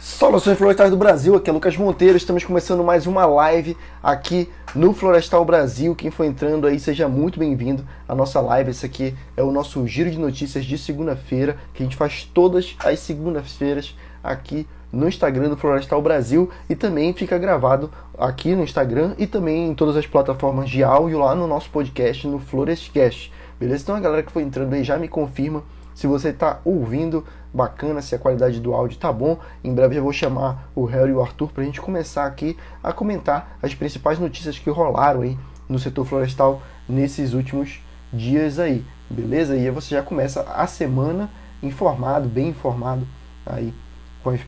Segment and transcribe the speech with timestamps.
[0.00, 4.94] Saudações florestais do Brasil, aqui é Lucas Monteiro, estamos começando mais uma live aqui no
[4.94, 5.92] Florestal Brasil.
[5.92, 8.70] Quem for entrando aí, seja muito bem-vindo à nossa live.
[8.70, 12.76] Esse aqui é o nosso giro de notícias de segunda-feira, que a gente faz todas
[12.78, 19.14] as segundas-feiras aqui no Instagram do Florestal Brasil e também fica gravado aqui no Instagram
[19.18, 23.32] e também em todas as plataformas de áudio lá no nosso podcast no Florescast.
[23.58, 23.82] Beleza?
[23.82, 28.02] Então a galera que foi entrando aí já me confirma se você está ouvindo bacana,
[28.02, 29.38] se a qualidade do áudio tá bom.
[29.62, 32.56] Em breve eu vou chamar o Harry e o Arthur para a gente começar aqui
[32.82, 35.38] a comentar as principais notícias que rolaram aí
[35.68, 37.80] no setor florestal nesses últimos
[38.12, 39.56] dias aí, beleza?
[39.56, 41.30] E aí você já começa a semana
[41.62, 43.06] informado, bem informado
[43.44, 43.74] aí
[44.22, 44.38] com a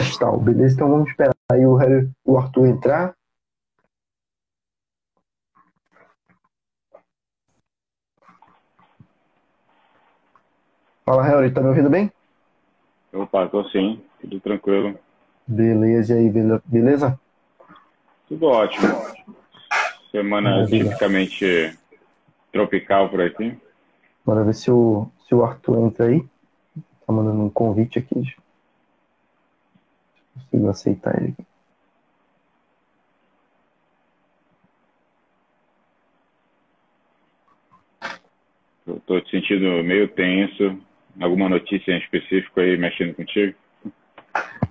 [0.00, 0.74] florestal, beleza?
[0.74, 3.14] Então vamos esperar aí o Harry o Arthur entrar.
[11.04, 12.12] Fala, Harry, tá me ouvindo bem?
[13.12, 14.98] Opa, tô sim, tudo tranquilo.
[15.46, 16.30] Beleza, e aí,
[16.66, 17.18] beleza?
[18.28, 18.86] Tudo ótimo.
[20.10, 21.76] Semana tipicamente
[22.52, 23.56] tropical por aqui.
[24.24, 26.22] Bora ver se o, se o Arthur entra aí.
[27.06, 28.22] Tá mandando um convite aqui.
[28.24, 28.34] Se
[30.34, 31.46] consigo aceitar ele aqui.
[38.86, 40.78] Eu tô te sentindo meio tenso.
[41.20, 43.54] Alguma notícia em específico aí mexendo contigo?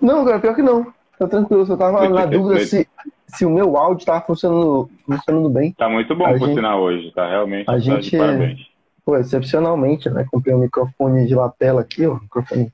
[0.01, 0.93] Não, cara, pior que não.
[1.19, 2.87] Tá tranquilo, eu tava na dúvida se,
[3.27, 5.73] se o meu áudio tava funcionando, funcionando bem.
[5.73, 7.67] Tá muito bom por sinal hoje, tá realmente.
[7.67, 8.67] A tá gente, parabéns.
[9.03, 10.25] Pô, excepcionalmente, né?
[10.29, 12.15] Comprei um microfone de lapela aqui, ó.
[12.15, 12.71] Microfone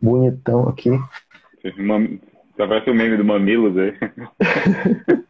[0.00, 0.90] bonitão aqui.
[2.56, 3.92] Tá parece o meme do Mamilos aí.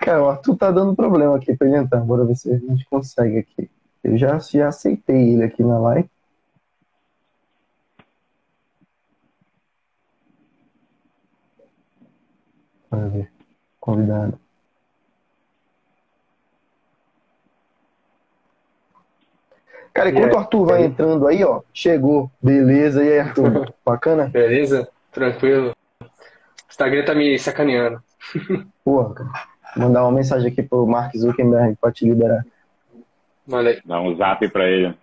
[0.00, 2.00] Cara, o Arthur tá dando problema aqui pra ele entrar.
[2.00, 3.70] Bora ver se a gente consegue aqui.
[4.02, 6.08] Eu já, já aceitei ele aqui na live.
[13.08, 13.30] Ver.
[13.80, 14.38] Convidado.
[19.96, 22.30] Cara, enquanto o Arthur vai entrando aí, ó, chegou.
[22.42, 23.72] Beleza, e aí, Arthur?
[23.84, 24.28] Bacana?
[24.28, 24.88] Beleza?
[25.10, 25.74] Tranquilo.
[26.02, 26.06] O
[26.68, 28.02] Instagram tá me sacaneando.
[28.84, 29.30] Porra, cara.
[29.76, 32.44] Mandar uma mensagem aqui pro Mark Zuckerberg pra te liberar.
[33.46, 34.94] Manda Dá um zap pra ele.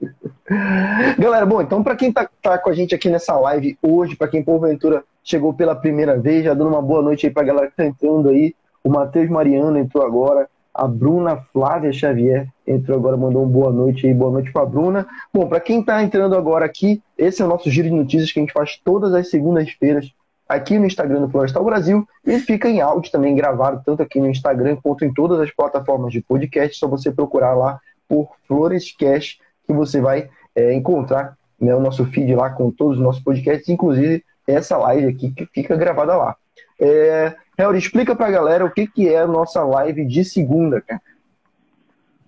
[1.18, 4.28] Galera, bom, então para quem tá, tá, com a gente aqui nessa live hoje, para
[4.28, 7.76] quem porventura chegou pela primeira vez, já dando uma boa noite aí pra galera que
[7.76, 8.54] tá entrando aí.
[8.82, 14.06] O Matheus Mariano entrou agora, a Bruna Flávia Xavier entrou agora, mandou uma boa noite
[14.06, 15.06] aí, boa noite pra Bruna.
[15.34, 18.38] Bom, para quem tá entrando agora aqui, esse é o nosso giro de notícias que
[18.38, 20.10] a gente faz todas as segundas-feiras
[20.48, 24.30] aqui no Instagram do Florestal Brasil e fica em áudio também gravado tanto aqui no
[24.30, 26.78] Instagram quanto em todas as plataformas de podcast.
[26.78, 29.38] Só você procurar lá por Florescast
[29.68, 33.68] que você vai é, encontrar né, o nosso feed lá com todos os nossos podcasts,
[33.68, 36.36] inclusive essa live aqui que fica gravada lá.
[36.80, 41.02] É, Helry, explica pra galera o que, que é a nossa live de segunda, cara.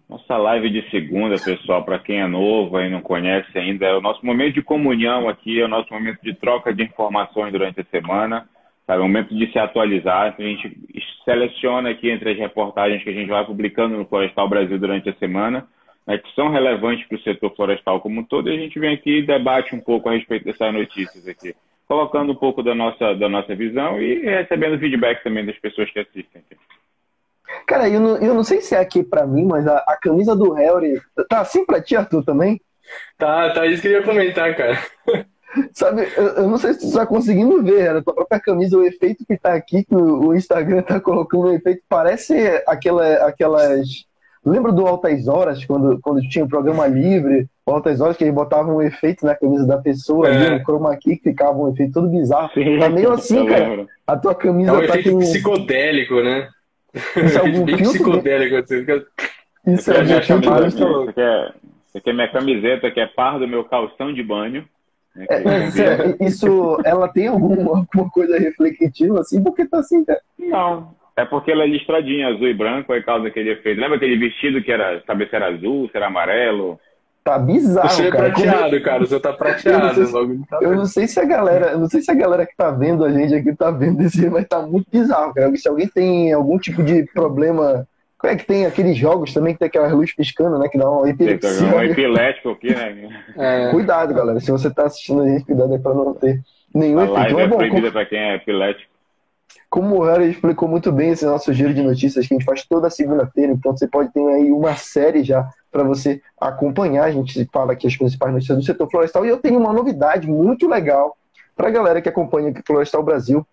[0.09, 4.01] Nossa live de segunda, pessoal, para quem é novo e não conhece ainda, é o
[4.01, 7.85] nosso momento de comunhão aqui, é o nosso momento de troca de informações durante a
[7.85, 8.49] semana,
[8.87, 8.99] sabe?
[8.99, 10.35] É o momento de se atualizar.
[10.37, 10.77] A gente
[11.25, 15.15] seleciona aqui entre as reportagens que a gente vai publicando no Florestal Brasil durante a
[15.15, 15.69] semana,
[16.11, 18.93] né, que são relevantes para o setor florestal como um todo, e a gente vem
[18.93, 21.55] aqui e debate um pouco a respeito dessas notícias aqui,
[21.87, 26.01] colocando um pouco da nossa, da nossa visão e recebendo feedback também das pessoas que
[26.01, 26.61] assistem aqui.
[27.67, 30.35] Cara, eu não, eu não sei se é aqui pra mim, mas a, a camisa
[30.35, 32.61] do Harry tá assim pra ti, Arthur, também?
[33.17, 34.79] Tá, tá isso que eu ia comentar, cara.
[35.73, 38.85] Sabe, eu, eu, não sei se tu tá conseguindo ver, a tua própria camisa, o
[38.85, 44.09] efeito que tá aqui, que o, o Instagram tá colocando um efeito, parece aquela, aquelas.
[44.45, 48.35] Lembra do Altas Horas, quando, quando tinha o um programa livre, Altas Horas, que eles
[48.35, 50.31] botavam um efeito na camisa da pessoa, é.
[50.35, 52.49] ali, um chroma key, que ficava um efeito todo bizarro.
[52.49, 53.69] Tá meio assim, cara.
[53.69, 53.89] Lembro.
[54.07, 56.49] A tua camisa é um tá efeito psicodélico, né?
[56.95, 57.93] Isso é algum Bem filtro?
[57.93, 58.67] psicodélico.
[58.67, 59.07] Você fica...
[59.67, 61.53] Isso é minha camisa, Isso é aqui é,
[61.87, 64.65] isso aqui é minha camiseta, que é par do meu calção de banho.
[65.15, 69.43] né, É, isso, é- isso, ela tem alguma, alguma coisa reflexiva assim?
[69.43, 70.21] Porque tá assim, cara.
[70.39, 73.81] Não, é porque ela é listradinha, azul e branco, aí causa aquele efeito.
[73.81, 76.79] Lembra aquele vestido que era, sabe se era azul, se era amarelo?
[77.23, 78.33] Tá bizarro, Você é cara.
[78.33, 79.03] Como- prateado, cara.
[79.03, 79.95] O seu tá Eu não prateado.
[79.95, 82.15] sei o se- tá- Eu não sei se a galera, eu não sei se a
[82.15, 85.55] galera que tá vendo a gente aqui tá vendo esse, mas tá muito bizarro, cara.
[85.57, 87.87] Se alguém tem algum tipo de problema,
[88.19, 90.91] como é que tem aqueles jogos também que tem aquela luz piscando, né, que dá
[90.91, 91.85] uma Um epilepsia.
[91.85, 93.09] epilético aqui, né?
[93.37, 94.41] É, Cuidado, galera.
[94.41, 96.41] Se você tá assistindo a gente, cuidado aí pra não ter
[96.75, 97.19] nenhum A efeito.
[97.21, 98.90] live é bom, proibida para quem é epilético.
[99.71, 102.67] Como o Harry explicou muito bem esse nosso giro de notícias que a gente faz
[102.67, 107.05] toda segunda-feira, então você pode ter aí uma série já para você acompanhar.
[107.05, 110.27] A gente fala aqui as principais notícias do setor florestal e eu tenho uma novidade
[110.27, 111.17] muito legal
[111.61, 113.47] para a galera que acompanha aqui Florestal Brasil,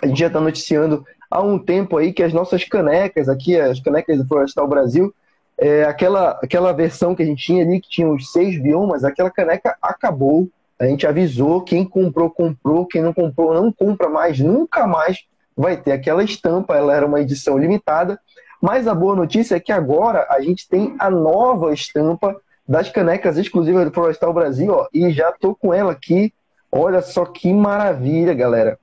[0.00, 3.80] a gente já está noticiando há um tempo aí que as nossas canecas aqui, as
[3.80, 5.12] canecas do Florestal Brasil,
[5.58, 9.28] é, aquela, aquela versão que a gente tinha ali, que tinha os seis biomas, aquela
[9.28, 10.48] caneca acabou.
[10.78, 15.24] A gente avisou, quem comprou, comprou, quem não comprou, não compra mais, nunca mais
[15.58, 18.20] vai ter aquela estampa, ela era uma edição limitada.
[18.62, 23.36] Mas a boa notícia é que agora a gente tem a nova estampa das canecas
[23.36, 26.32] exclusivas do Florestal Brasil, ó, e já tô com ela aqui.
[26.70, 28.78] Olha só que maravilha, galera.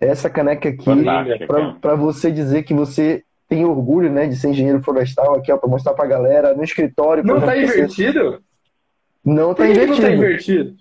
[0.00, 1.04] Essa caneca aqui,
[1.80, 5.68] para você dizer que você tem orgulho, né, de ser engenheiro florestal aqui, ó, para
[5.68, 7.24] mostrar para a galera no escritório.
[7.24, 8.42] Não tá invertido?
[9.24, 9.96] Não tá invertido.
[9.96, 10.76] Não tá invertido.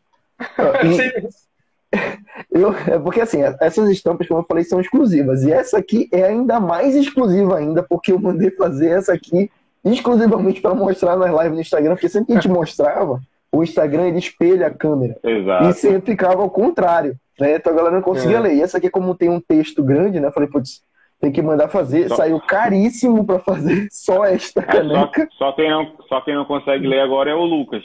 [2.51, 5.43] Eu, é porque assim, essas estampas, como eu falei, são exclusivas.
[5.43, 9.49] E essa aqui é ainda mais exclusiva ainda, porque eu mandei fazer essa aqui
[9.83, 14.07] exclusivamente para mostrar nas lives no Instagram, porque sempre que a gente mostrava, o Instagram
[14.07, 15.17] ele espelha a câmera.
[15.23, 15.69] Exato.
[15.69, 17.15] E sempre ficava ao contrário.
[17.39, 17.55] Né?
[17.55, 18.41] Então a galera não conseguia é.
[18.41, 18.55] ler.
[18.55, 20.27] E essa aqui, como tem um texto grande, né?
[20.27, 20.81] Eu falei, putz,
[21.19, 22.07] tem que mandar fazer.
[22.09, 22.15] Só...
[22.15, 25.23] Saiu caríssimo para fazer só esta caneca.
[25.23, 27.83] É, só, só, quem não, só quem não consegue ler agora é o Lucas.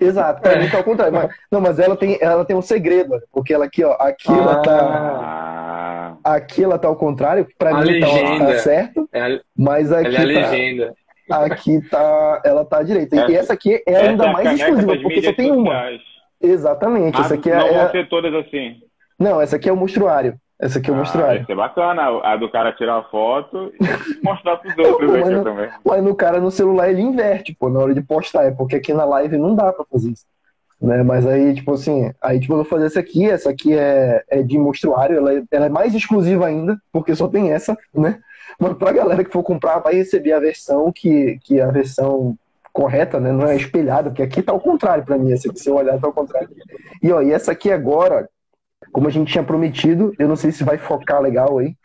[0.00, 1.14] Exato, pra mim tá ao contrário.
[1.14, 4.36] Mas, não, mas ela tem, ela tem um segredo, porque ela aqui, ó, aqui ah.
[4.36, 6.18] ela tá.
[6.24, 6.34] Ah.
[6.36, 8.06] Aqui ela tá ao contrário, para mim tá,
[8.38, 9.08] tá, certo.
[9.12, 10.16] É a, mas aqui.
[10.16, 10.94] Ela é a tá, legenda.
[11.30, 12.42] Aqui tá.
[12.44, 13.30] Ela tá à direita.
[13.30, 15.90] E essa aqui é ainda é mais exclusiva, porque só tem uma.
[16.42, 17.20] Exatamente.
[17.20, 17.90] essa aqui é, não vão é...
[17.90, 18.76] ser todas assim.
[19.18, 20.38] Não, essa aqui é o monstruário.
[20.60, 21.02] Essa aqui é o ah.
[21.02, 23.84] Vai ser bacana, a do cara tirar a foto e
[24.24, 25.68] mostrar pros outros aqui no, também.
[25.84, 28.92] Mas no cara no celular ele inverte, pô, na hora de postar, é porque aqui
[28.92, 30.24] na live não dá pra fazer isso.
[30.80, 31.02] Né?
[31.02, 34.42] Mas aí, tipo assim, aí tipo, eu vou fazer essa aqui, essa aqui é, é
[34.42, 38.20] de mostruário, ela é, ela é mais exclusiva ainda, porque só tem essa, né?
[38.58, 42.36] Mas pra galera que for comprar, vai receber a versão que, que é a versão
[42.72, 43.32] correta, né?
[43.32, 45.98] Não é espelhada, porque aqui tá ao contrário para mim, essa aqui, se eu olhar
[45.98, 46.50] tá ao contrário.
[47.02, 48.28] E ó, e essa aqui agora,
[48.92, 51.76] como a gente tinha prometido, eu não sei se vai focar legal aí,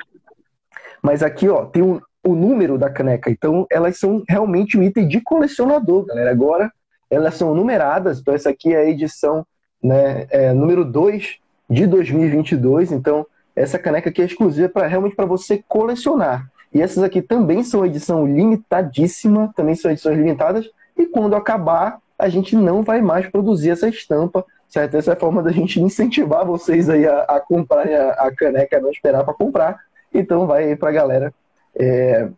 [1.01, 3.29] mas aqui, ó, tem o, o número da caneca.
[3.29, 6.31] Então, elas são realmente um item de colecionador, galera.
[6.31, 6.71] Agora,
[7.09, 8.19] elas são numeradas.
[8.19, 9.45] Então, essa aqui é a edição
[9.81, 11.37] né, é, número 2
[11.69, 12.91] de 2022.
[12.91, 13.25] Então,
[13.55, 16.49] essa caneca aqui é exclusiva para realmente para você colecionar.
[16.73, 20.69] E essas aqui também são edição limitadíssima, também são edições limitadas.
[20.97, 24.95] E quando acabar, a gente não vai mais produzir essa estampa certo?
[24.95, 28.79] Essa é a forma da gente incentivar vocês aí a, a comprarem a, a, caneca,
[28.79, 29.79] não esperar para comprar.
[30.13, 31.33] Então vai aí para a galera,
[31.75, 32.29] é,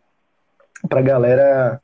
[0.88, 1.80] para galera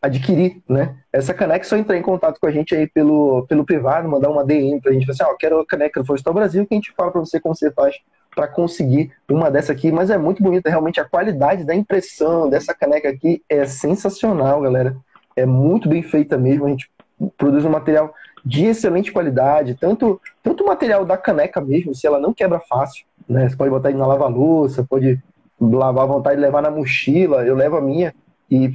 [0.00, 0.96] adquirir, né?
[1.12, 4.44] Essa caneca só entrar em contato com a gente aí pelo, pelo privado, mandar uma
[4.44, 6.92] DM pra gente, assim, ó, oh, quero a caneca do Florestal Brasil, que a gente
[6.96, 7.96] fala para você como você faz
[8.34, 12.74] para conseguir uma dessa aqui, mas é muito bonita, realmente a qualidade da impressão dessa
[12.74, 14.96] caneca aqui é sensacional, galera.
[15.36, 16.90] É muito bem feita mesmo, a gente
[17.36, 18.12] produz um material
[18.44, 23.04] de excelente qualidade, tanto, tanto o material da caneca mesmo, se ela não quebra fácil,
[23.28, 23.48] né?
[23.48, 25.20] Você pode botar ele na lava-louça, pode
[25.60, 27.44] lavar à vontade e levar na mochila.
[27.44, 28.14] Eu levo a minha
[28.50, 28.70] e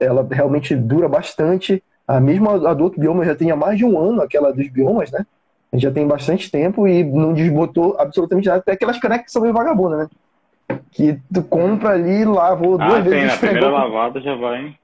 [0.00, 1.82] ela realmente dura bastante.
[2.06, 4.68] A mesma a do outro bioma já tem há mais de um ano, aquela dos
[4.68, 5.24] biomas, né?
[5.72, 8.60] A gente já tem bastante tempo e não desbotou absolutamente nada.
[8.60, 10.78] Até aquelas canecas que são meio vagabundas, né?
[10.90, 13.32] Que tu compra ali, lavou ah, duas tem, vezes.
[13.32, 14.74] Na primeira lavada já vai.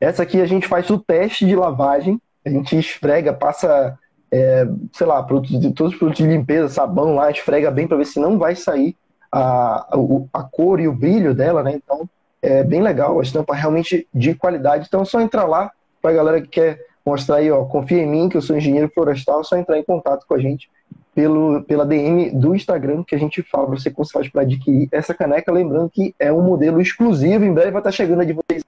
[0.00, 3.98] Essa aqui a gente faz o teste de lavagem a gente esfrega, passa,
[4.30, 8.06] é, sei lá, produtos, todos os produtos de limpeza, sabão lá, esfrega bem para ver
[8.06, 8.96] se não vai sair
[9.30, 9.96] a, a,
[10.32, 11.74] a, cor e o brilho dela, né?
[11.74, 12.08] Então
[12.42, 14.86] é bem legal, a estampa realmente de qualidade.
[14.88, 15.70] Então é só entrar lá
[16.00, 18.90] para a galera que quer mostrar aí, ó, confia em mim que eu sou engenheiro
[18.92, 20.70] florestal, é só entrar em contato com a gente
[21.14, 25.14] pelo, pela DM do Instagram que a gente fala para você faz para adquirir essa
[25.14, 25.52] caneca.
[25.52, 28.62] Lembrando que é um modelo exclusivo, em breve vai estar chegando a de vocês.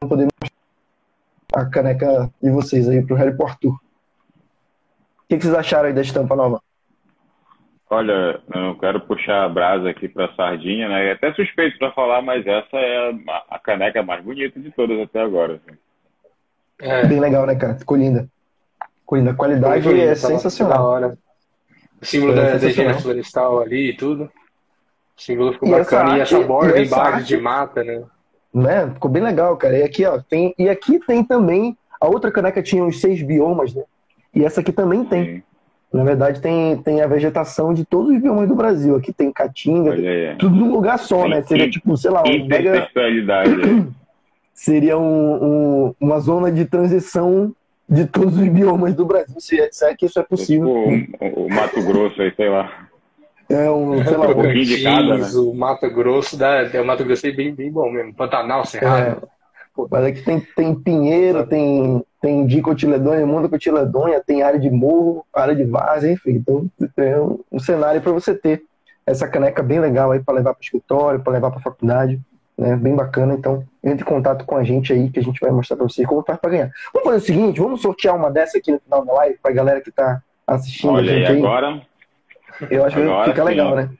[0.00, 0.32] Não podemos
[1.52, 3.70] a caneca de vocês aí pro Harry Potter.
[3.70, 3.78] O
[5.28, 6.60] que, que vocês acharam aí da estampa nova?
[7.92, 11.08] Olha, eu não quero puxar a brasa aqui para sardinha, né?
[11.08, 13.12] É até suspeito para falar, mas essa é
[13.50, 15.56] a, caneca mais bonita de todas até agora.
[15.56, 15.76] Assim.
[16.80, 17.06] É.
[17.06, 17.74] Bem legal, né, cara?
[17.74, 18.26] Ficou linda.
[19.00, 19.32] Ficou linda.
[19.32, 20.78] A qualidade linda, é sensacional.
[20.78, 21.18] Da hora.
[22.00, 24.24] O símbolo da, da engenharia florestal ali e tudo.
[24.24, 26.18] O símbolo ficou e bacana.
[26.18, 27.26] Essa, e essa borda e embaixo arte...
[27.26, 28.02] de mata, né?
[28.54, 28.90] Né?
[28.94, 29.78] Ficou bem legal, cara.
[29.78, 31.76] E aqui, ó, tem, e aqui tem também.
[32.00, 33.82] A outra caneca tinha os seis biomas, né?
[34.34, 35.24] E essa aqui também tem.
[35.24, 35.42] Sim.
[35.92, 38.96] Na verdade, tem, tem a vegetação de todos os biomas do Brasil.
[38.96, 39.94] Aqui tem caatinga,
[40.38, 41.42] tudo num lugar só, né?
[41.42, 42.88] Seria tipo, sei lá, um mega...
[44.54, 47.52] Seria um, um, uma zona de transição
[47.88, 50.84] de todos os biomas do Brasil, se é, se é que isso é possível.
[50.88, 52.88] Tipo, o, o Mato Grosso aí, sei lá.
[53.52, 55.28] É um, sei lá, um cada, né?
[55.34, 58.14] O Mato Grosso, dá, é o Mato Grosso é bem, bem bom mesmo.
[58.14, 59.28] Pantanal, Cerrado.
[59.74, 59.86] pô.
[59.90, 65.64] Mas aqui tem, tem pinheiro, tem, tem dicotiledônia, monocotiledônia, tem área de morro, área de
[65.64, 66.32] vaza, enfim.
[66.32, 66.66] Então,
[66.96, 68.62] é um, um cenário para você ter
[69.06, 72.18] essa caneca bem legal aí para levar para o escritório, para levar para a faculdade,
[72.56, 72.74] né?
[72.76, 73.34] Bem bacana.
[73.34, 76.04] Então, entre em contato com a gente aí que a gente vai mostrar para você
[76.04, 76.70] como faz para ganhar.
[76.94, 79.54] Vamos fazer o seguinte, vamos sortear uma dessa aqui no final da live para a
[79.54, 81.36] galera que está assistindo Olha a gente aí.
[81.36, 81.38] aí.
[81.38, 81.82] Agora,
[82.70, 83.48] Eu acho agora que fica sim.
[83.48, 83.90] legal, né?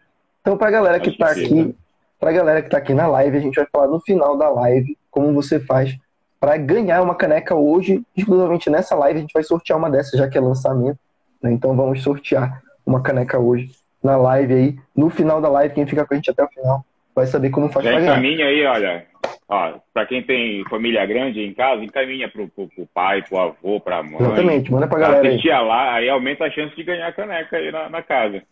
[0.40, 1.46] Então, para a galera que Acho que está fica.
[1.46, 1.76] aqui,
[2.18, 4.48] para a galera que está aqui na live, a gente vai falar no final da
[4.48, 5.96] live como você faz
[6.40, 10.28] para ganhar uma caneca hoje, exclusivamente nessa live, a gente vai sortear uma dessas, já
[10.28, 10.98] que é lançamento.
[11.40, 11.52] né?
[11.52, 13.70] Então vamos sortear uma caneca hoje
[14.02, 14.78] na live aí.
[14.96, 17.68] No final da live, quem fica com a gente até o final vai saber como
[17.70, 19.06] faz já encaminha aí, olha.
[19.48, 23.78] Ó, para quem tem família grande em casa, encaminha pro, pro, pro pai, pro avô,
[23.80, 24.16] pra mãe.
[24.20, 25.34] Exatamente, manda pra Pra galera aí.
[25.34, 28.42] assistir lá, aí aumenta a chance de ganhar a caneca aí na, na casa.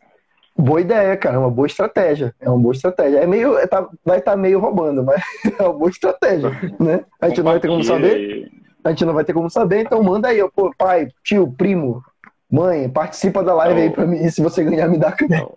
[0.59, 2.35] Boa ideia, cara, é uma boa estratégia.
[2.40, 3.19] É uma boa estratégia.
[3.19, 5.23] É meio, é, tá- vai estar meio roubando, mas
[5.59, 7.05] é uma boa estratégia, né?
[7.21, 8.14] A gente não vai ter como saber.
[8.14, 8.49] aí.
[8.85, 12.02] A gente não vai ter como saber, então manda aí, pô, pai, tio, primo,
[12.50, 14.17] mãe, participa da live É o- aí pra mim.
[14.19, 15.49] E se você ganhar, me dá a caneca.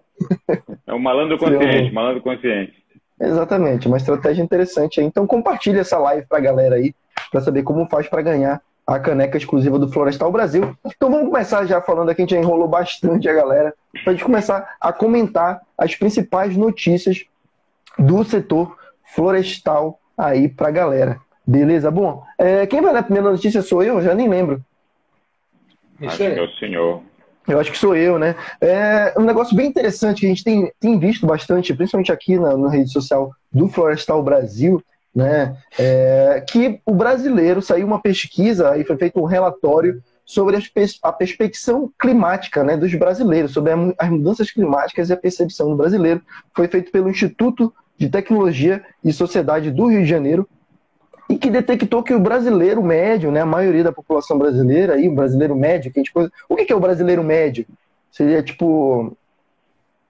[0.88, 2.83] É um malandro consciente, malandro consciente.
[3.20, 5.02] Exatamente, uma estratégia interessante.
[5.02, 6.94] Então compartilha essa live pra galera aí,
[7.32, 10.76] pra saber como faz pra ganhar a caneca exclusiva do Florestal Brasil.
[10.86, 14.26] Então vamos começar já falando aqui, a gente já enrolou bastante a galera, pra gente
[14.26, 17.24] começar a comentar as principais notícias
[17.98, 18.78] do setor
[19.16, 21.20] florestal aí pra galera.
[21.46, 21.92] Beleza?
[21.92, 24.62] Bom, é, quem vai ler a primeira notícia sou eu, já nem lembro.
[26.02, 27.02] Acho que é o senhor.
[27.48, 28.36] Eu acho que sou eu, né?
[28.62, 32.56] É um negócio bem interessante que a gente tem, tem visto bastante, principalmente aqui na,
[32.56, 34.82] na rede social do Florestal Brasil,
[35.14, 35.58] né?
[35.78, 40.58] É, que o brasileiro saiu uma pesquisa e foi feito um relatório sobre
[41.04, 46.22] a perspecção climática né, dos brasileiros, sobre as mudanças climáticas e a percepção do brasileiro.
[46.56, 50.48] Foi feito pelo Instituto de Tecnologia e Sociedade do Rio de Janeiro
[51.34, 55.16] e que detectou que o brasileiro médio, né, a maioria da população brasileira, aí, o
[55.16, 56.12] brasileiro médio, que a gente,
[56.48, 57.66] o que é o brasileiro médio?
[58.12, 59.18] Seria tipo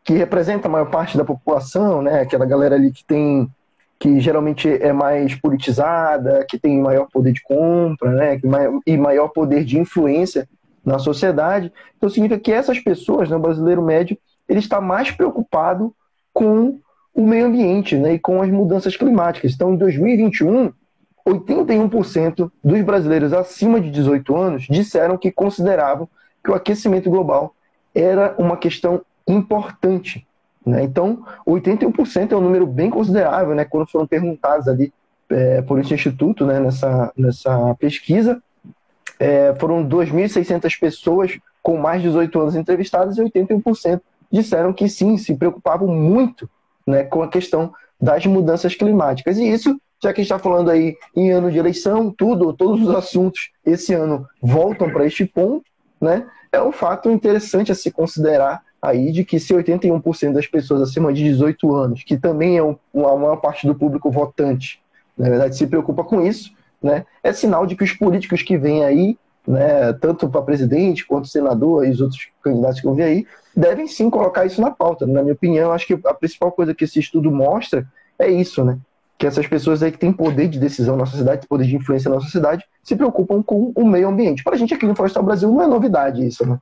[0.04, 3.50] que representa a maior parte da população, né, aquela galera ali que tem
[3.98, 8.38] que geralmente é mais politizada, que tem maior poder de compra, né,
[8.86, 10.46] e maior poder de influência
[10.84, 11.72] na sociedade.
[11.96, 14.18] Então significa que essas pessoas, né, o brasileiro médio,
[14.50, 15.96] ele está mais preocupado
[16.34, 16.80] com
[17.16, 19.54] o meio ambiente, né, e com as mudanças climáticas.
[19.54, 20.74] Então, em 2021,
[21.28, 26.08] 81% dos brasileiros acima de 18 anos disseram que consideravam
[26.44, 27.56] que o aquecimento global
[27.96, 30.28] era uma questão importante.
[30.66, 30.84] Né?
[30.84, 33.64] Então, 81% é um número bem considerável, né?
[33.64, 34.94] quando foram perguntados ali
[35.30, 36.60] é, por esse instituto, né?
[36.60, 38.42] nessa, nessa pesquisa.
[39.20, 45.18] É, foram 2.600 pessoas com mais de 18 anos entrevistadas e 81% disseram que sim,
[45.18, 46.50] se preocupavam muito
[46.86, 49.38] né, com a questão das mudanças climáticas.
[49.38, 52.86] E isso, já que a gente está falando aí em ano de eleição, tudo, todos
[52.86, 55.64] os assuntos esse ano voltam para este ponto,
[56.00, 56.28] né?
[56.52, 61.14] É um fato interessante a se considerar aí de que se 81% das pessoas acima
[61.14, 64.82] de 18 anos, que também é a maior parte do público votante,
[65.18, 67.06] na verdade se preocupa com isso, né?
[67.24, 69.18] É sinal de que os políticos que vêm aí,
[69.48, 73.88] né, tanto para presidente quanto senador e os outros candidatos que vão vir aí, devem
[73.88, 75.08] sim colocar isso na pauta.
[75.08, 77.88] Na minha opinião, acho que a principal coisa que esse estudo mostra
[78.20, 78.78] é isso, né?
[79.18, 82.20] Que essas pessoas aí que têm poder de decisão na sociedade, poder de influência na
[82.20, 84.44] sociedade, se preocupam com o meio ambiente.
[84.44, 86.58] Para a gente aqui no Florestal Brasil não é novidade isso, né?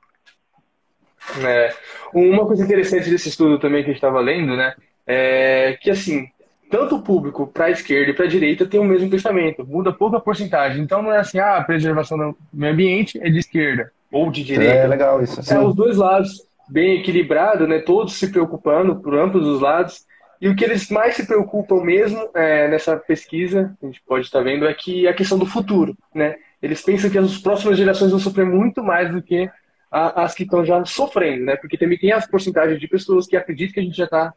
[1.40, 1.74] É,
[2.14, 4.74] uma coisa interessante desse estudo também que a gente estava lendo, né,
[5.06, 6.28] é que assim,
[6.70, 9.94] tanto o público para a esquerda e para a direita tem o mesmo pensamento, muda
[9.94, 10.82] pouca porcentagem.
[10.82, 14.44] Então não é assim, ah, a preservação do meio ambiente é de esquerda ou de
[14.44, 14.74] direita.
[14.74, 15.40] É legal isso.
[15.40, 15.58] É sim.
[15.58, 20.06] os dois lados bem equilibrado, né, todos se preocupando por ambos os lados.
[20.42, 24.42] E o que eles mais se preocupam mesmo é, nessa pesquisa, a gente pode estar
[24.42, 26.36] vendo, é que a questão do futuro, né?
[26.62, 29.48] Eles pensam que as próximas gerações vão sofrer muito mais do que
[29.92, 31.56] a- as que estão já sofrendo, né?
[31.58, 34.34] Porque também tem as porcentagens de pessoas que acreditam que a gente já está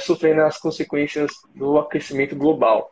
[0.00, 2.90] sofrendo as consequências do aquecimento global.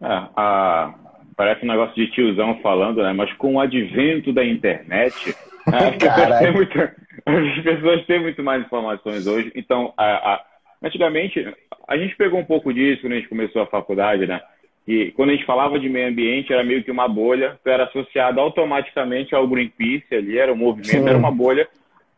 [0.00, 0.94] É, a-
[1.36, 3.12] parece um negócio de tiozão falando, né?
[3.12, 5.34] Mas com o advento da internet,
[5.66, 9.50] as pessoas, muito, as pessoas têm muito mais informações hoje.
[9.54, 10.44] Então, a- a-
[10.82, 11.46] antigamente,
[11.88, 14.40] a gente pegou um pouco disso quando a gente começou a faculdade, né?
[14.86, 17.84] E quando a gente falava de meio ambiente, era meio que uma bolha, que era
[17.84, 21.08] associado automaticamente ao Greenpeace ali, era um movimento, Sim.
[21.08, 21.66] era uma bolha.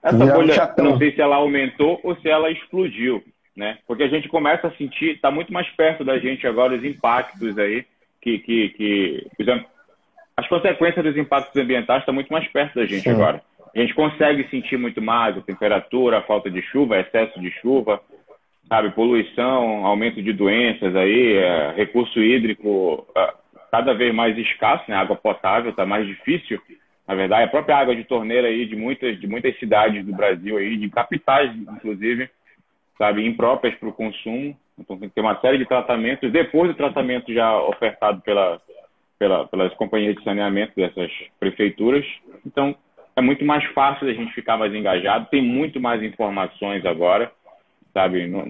[0.03, 0.85] Essa bolha, chatão.
[0.85, 3.23] não sei se ela aumentou ou se ela explodiu,
[3.57, 3.79] né?
[3.87, 7.59] Porque a gente começa a sentir, está muito mais perto da gente agora os impactos
[7.59, 7.85] aí,
[8.21, 9.65] que, que, que am-
[10.37, 13.11] as consequências dos impactos ambientais estão muito mais perto da gente Sim.
[13.11, 13.43] agora.
[13.75, 18.01] A gente consegue sentir muito mais a temperatura, a falta de chuva, excesso de chuva.
[18.69, 23.35] Sabe, poluição, aumento de doenças aí, é, recurso hídrico é,
[23.71, 24.97] cada vez mais escasso, né?
[24.97, 26.61] Água potável está mais difícil.
[27.07, 30.59] Na verdade, a própria água de torneira aí de muitas, de muitas cidades do Brasil
[30.59, 32.29] aí, de capitais, inclusive,
[32.99, 34.55] sabe, impróprias para o consumo.
[34.79, 36.31] Então tem que ter uma série de tratamentos.
[36.31, 38.61] Depois do tratamento já ofertado pela,
[39.19, 41.11] pela, pelas companhias de saneamento dessas
[41.41, 42.05] prefeituras.
[42.47, 42.77] Então
[43.17, 45.29] é muito mais fácil a gente ficar mais engajado.
[45.31, 47.33] Tem muito mais informações agora,
[47.99, 48.29] sabe?
[48.29, 48.45] Não,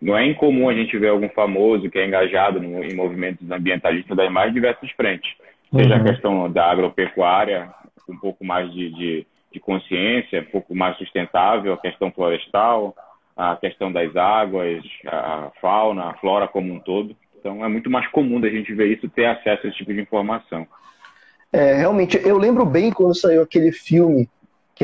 [0.00, 4.14] não é incomum a gente ver algum famoso que é engajado no, em movimentos ambientalistas
[4.14, 5.32] das mais diversas frentes.
[5.74, 6.00] Seja uhum.
[6.00, 7.70] a questão da agropecuária,
[8.08, 12.94] um pouco mais de, de, de consciência, um pouco mais sustentável, a questão florestal,
[13.34, 17.16] a questão das águas, a fauna, a flora como um todo.
[17.40, 20.00] Então é muito mais comum da gente ver isso, ter acesso a esse tipo de
[20.00, 20.66] informação.
[21.52, 24.28] É, realmente, eu lembro bem quando saiu aquele filme,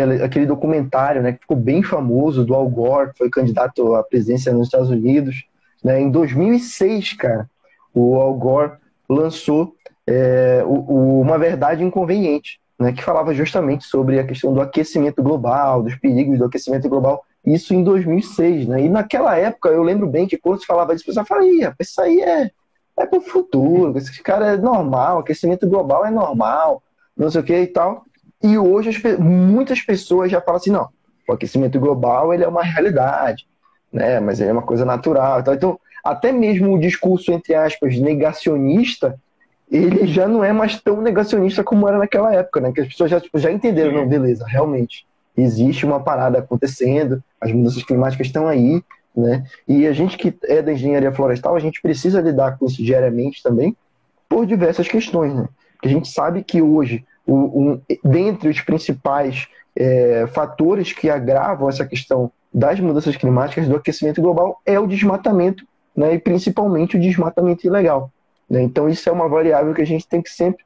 [0.01, 4.53] aquele documentário, né, que ficou bem famoso, do Al Gore, que foi candidato à presidência
[4.53, 5.45] nos Estados Unidos,
[5.85, 7.49] né, em 2006, cara,
[7.95, 8.73] o Al Gore
[9.09, 9.75] lançou
[10.07, 15.23] é, o, o, Uma Verdade Inconveniente, né, que falava justamente sobre a questão do aquecimento
[15.23, 18.85] global, dos perigos do aquecimento global, isso em 2006, né?
[18.85, 22.01] E naquela época eu lembro bem que quando se falava disso, o pessoal falava, isso
[22.01, 22.51] aí é,
[22.97, 26.83] é pro futuro, esse cara é normal, aquecimento global é normal,
[27.17, 28.05] não sei o que e tal.
[28.43, 30.89] E hoje as, muitas pessoas já falam assim, não,
[31.29, 33.47] o aquecimento global ele é uma realidade,
[33.93, 34.21] né?
[34.21, 35.41] Mas ele é uma coisa natural.
[35.41, 39.19] Então, então até mesmo o discurso, entre aspas, negacionista,
[39.71, 42.73] ele já não é mais tão negacionista como era naquela época, né?
[42.73, 45.07] Que as pessoas já, tipo, já entenderam, não, beleza, realmente
[45.37, 48.83] existe uma parada acontecendo, as mudanças climáticas estão aí,
[49.17, 49.45] né?
[49.67, 53.43] E a gente que é da engenharia florestal, a gente precisa lidar com isso diariamente
[53.43, 53.77] também,
[54.29, 55.49] por diversas questões, né?
[55.75, 61.69] Porque a gente sabe que hoje, o, um, dentre os principais é, fatores que agravam
[61.69, 65.65] essa questão das mudanças climáticas, do aquecimento global, é o desmatamento,
[65.97, 66.15] né?
[66.15, 68.11] E principalmente o desmatamento ilegal.
[68.49, 68.63] Né?
[68.63, 70.65] Então, isso é uma variável que a gente tem que sempre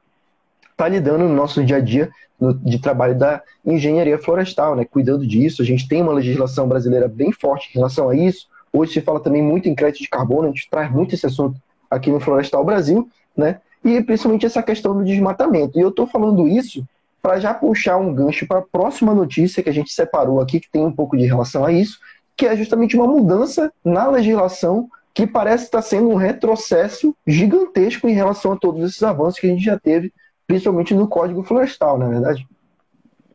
[0.71, 2.09] está lidando no nosso dia a dia
[2.39, 5.61] no, de trabalho da engenharia florestal, né, cuidando disso.
[5.61, 8.47] A gente tem uma legislação brasileira bem forte em relação a isso.
[8.71, 11.59] Hoje se fala também muito em crédito de carbono, a gente traz muito esse assunto
[11.89, 13.59] aqui no Florestal Brasil, né?
[13.83, 15.77] E principalmente essa questão do desmatamento.
[15.77, 16.85] E eu estou falando isso
[17.21, 20.71] para já puxar um gancho para a próxima notícia que a gente separou aqui, que
[20.71, 21.99] tem um pouco de relação a isso,
[22.35, 28.13] que é justamente uma mudança na legislação que parece estar sendo um retrocesso gigantesco em
[28.13, 30.13] relação a todos esses avanços que a gente já teve
[30.47, 32.47] principalmente no Código Florestal, na é verdade?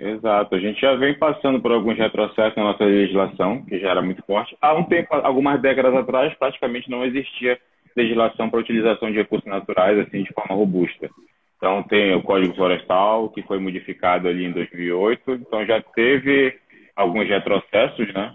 [0.01, 0.55] Exato.
[0.55, 4.23] A gente já vem passando por alguns retrocessos na nossa legislação, que já era muito
[4.25, 4.57] forte.
[4.61, 7.59] Há um tempo, algumas décadas atrás, praticamente não existia
[7.97, 11.11] legislação para utilização de recursos naturais assim de forma robusta.
[11.57, 15.33] Então tem o Código Florestal, que foi modificado ali em 2008.
[15.33, 16.59] Então já teve
[16.97, 18.35] alguns retrocessos, né?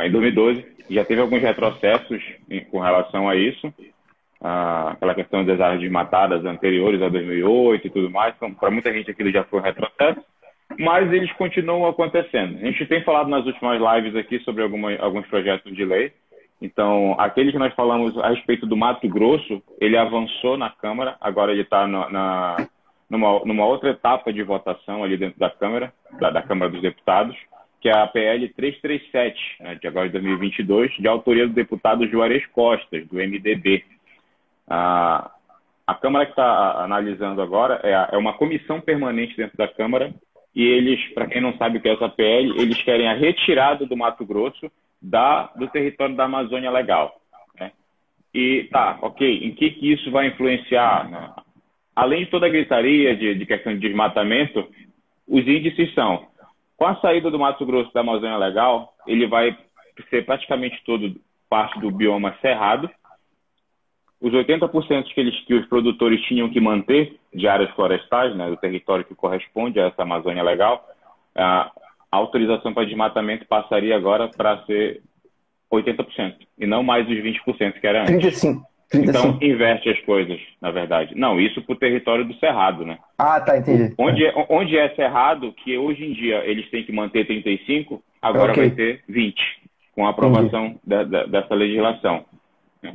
[0.00, 2.22] Em 2012 já teve alguns retrocessos
[2.70, 3.72] com relação a isso
[4.40, 8.34] ah, aquela questão das áreas desmatadas anteriores a 2008 e tudo mais.
[8.34, 10.20] Então, para muita gente aquilo já foi um retrocesso,
[10.78, 12.56] mas eles continuam acontecendo.
[12.56, 16.12] A gente tem falado nas últimas lives aqui sobre alguma, alguns projetos de lei.
[16.60, 21.52] Então, aquele que nós falamos a respeito do Mato Grosso, ele avançou na Câmara, agora
[21.52, 22.68] ele está na, na,
[23.08, 27.34] numa, numa outra etapa de votação ali dentro da Câmara, da, da Câmara dos Deputados,
[27.80, 32.44] que é a PL 337, né, de agora de 2022, de autoria do deputado Juarez
[32.48, 33.82] Costas, do MDB.
[34.68, 35.30] A,
[35.86, 40.12] a Câmara que está analisando agora é, é, uma comissão permanente dentro da Câmara
[40.54, 43.86] e eles, para quem não sabe o que é essa PL, eles querem a retirada
[43.86, 47.14] do Mato Grosso da, do território da Amazônia Legal.
[47.58, 47.72] Né?
[48.34, 51.08] E tá, ok, em que, que isso vai influenciar?
[51.08, 51.32] Né?
[51.94, 54.68] Além de toda a gritaria de, de questão de desmatamento,
[55.28, 56.26] os índices são,
[56.76, 59.56] com a saída do Mato Grosso da Amazônia Legal, ele vai
[60.08, 61.14] ser praticamente todo
[61.48, 62.88] parte do bioma cerrado,
[64.20, 68.56] os 80% que, eles, que os produtores tinham que manter de áreas florestais, né, do
[68.56, 70.86] território que corresponde a essa Amazônia Legal,
[72.10, 75.02] a autorização para desmatamento passaria agora para ser
[75.72, 78.16] 80%, e não mais os 20% que era antes.
[78.16, 78.70] 35.
[78.90, 79.18] 35.
[79.18, 81.14] Então, inverte as coisas, na verdade.
[81.14, 82.98] Não, isso para o território do Cerrado, né?
[83.16, 83.94] Ah, tá, entendi.
[83.96, 88.50] Onde é, onde é Cerrado, que hoje em dia eles têm que manter 35, agora
[88.50, 88.66] okay.
[88.66, 89.40] vai ter 20,
[89.94, 92.24] com a aprovação da, da, dessa legislação.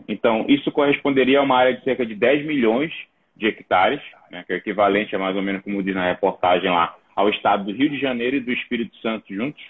[0.08, 2.92] Então, isso corresponderia a uma área de cerca de 10 milhões
[3.38, 4.02] de hectares,
[4.32, 7.66] né, que é equivalente a mais ou menos, como diz na reportagem lá, ao estado
[7.66, 9.64] do Rio de Janeiro e do Espírito Santo juntos.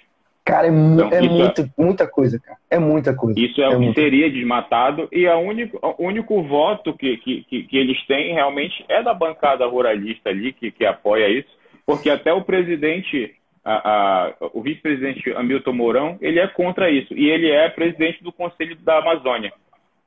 [0.43, 2.57] Cara, é, então, é, muito, é muita coisa, cara.
[2.69, 3.39] É muita coisa.
[3.39, 7.43] Isso é, é o que seria desmatado e a único, o único voto que, que,
[7.43, 11.49] que, que, eles têm realmente é da bancada ruralista ali, que, que apoia isso,
[11.85, 17.11] porque até o presidente a, a, o vice-presidente Hamilton Mourão, ele é contra isso.
[17.15, 19.51] E ele é presidente do Conselho da Amazônia.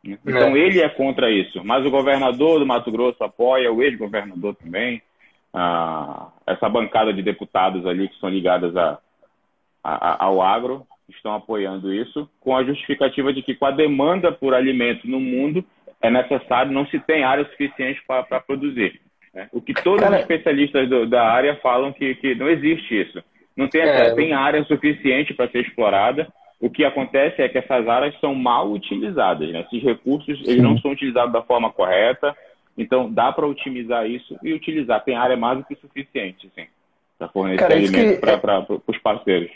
[0.05, 0.59] Então é.
[0.59, 1.62] ele é contra isso.
[1.64, 5.03] Mas o governador do Mato Grosso apoia, o ex-governador também.
[5.60, 8.98] Ah, essa bancada de deputados ali que são ligadas a,
[9.82, 14.54] a, ao agro estão apoiando isso, com a justificativa de que com a demanda por
[14.54, 15.64] alimento no mundo
[16.00, 19.00] é necessário, não se tem área suficiente para produzir.
[19.34, 19.48] Né?
[19.52, 20.14] O que todos Cara...
[20.14, 23.20] os especialistas do, da área falam que, que não existe isso.
[23.56, 24.14] Não tem, é...
[24.14, 26.32] tem área suficiente para ser explorada.
[26.60, 29.50] O que acontece é que essas áreas são mal utilizadas.
[29.50, 29.60] Né?
[29.62, 32.36] Esses recursos eles não são utilizados da forma correta.
[32.78, 35.02] Então, dá para otimizar isso e utilizar.
[35.04, 36.66] Tem área mais do que suficiente, sim,
[37.18, 38.36] para fornecer Cara, alimento que...
[38.38, 39.50] para os parceiros.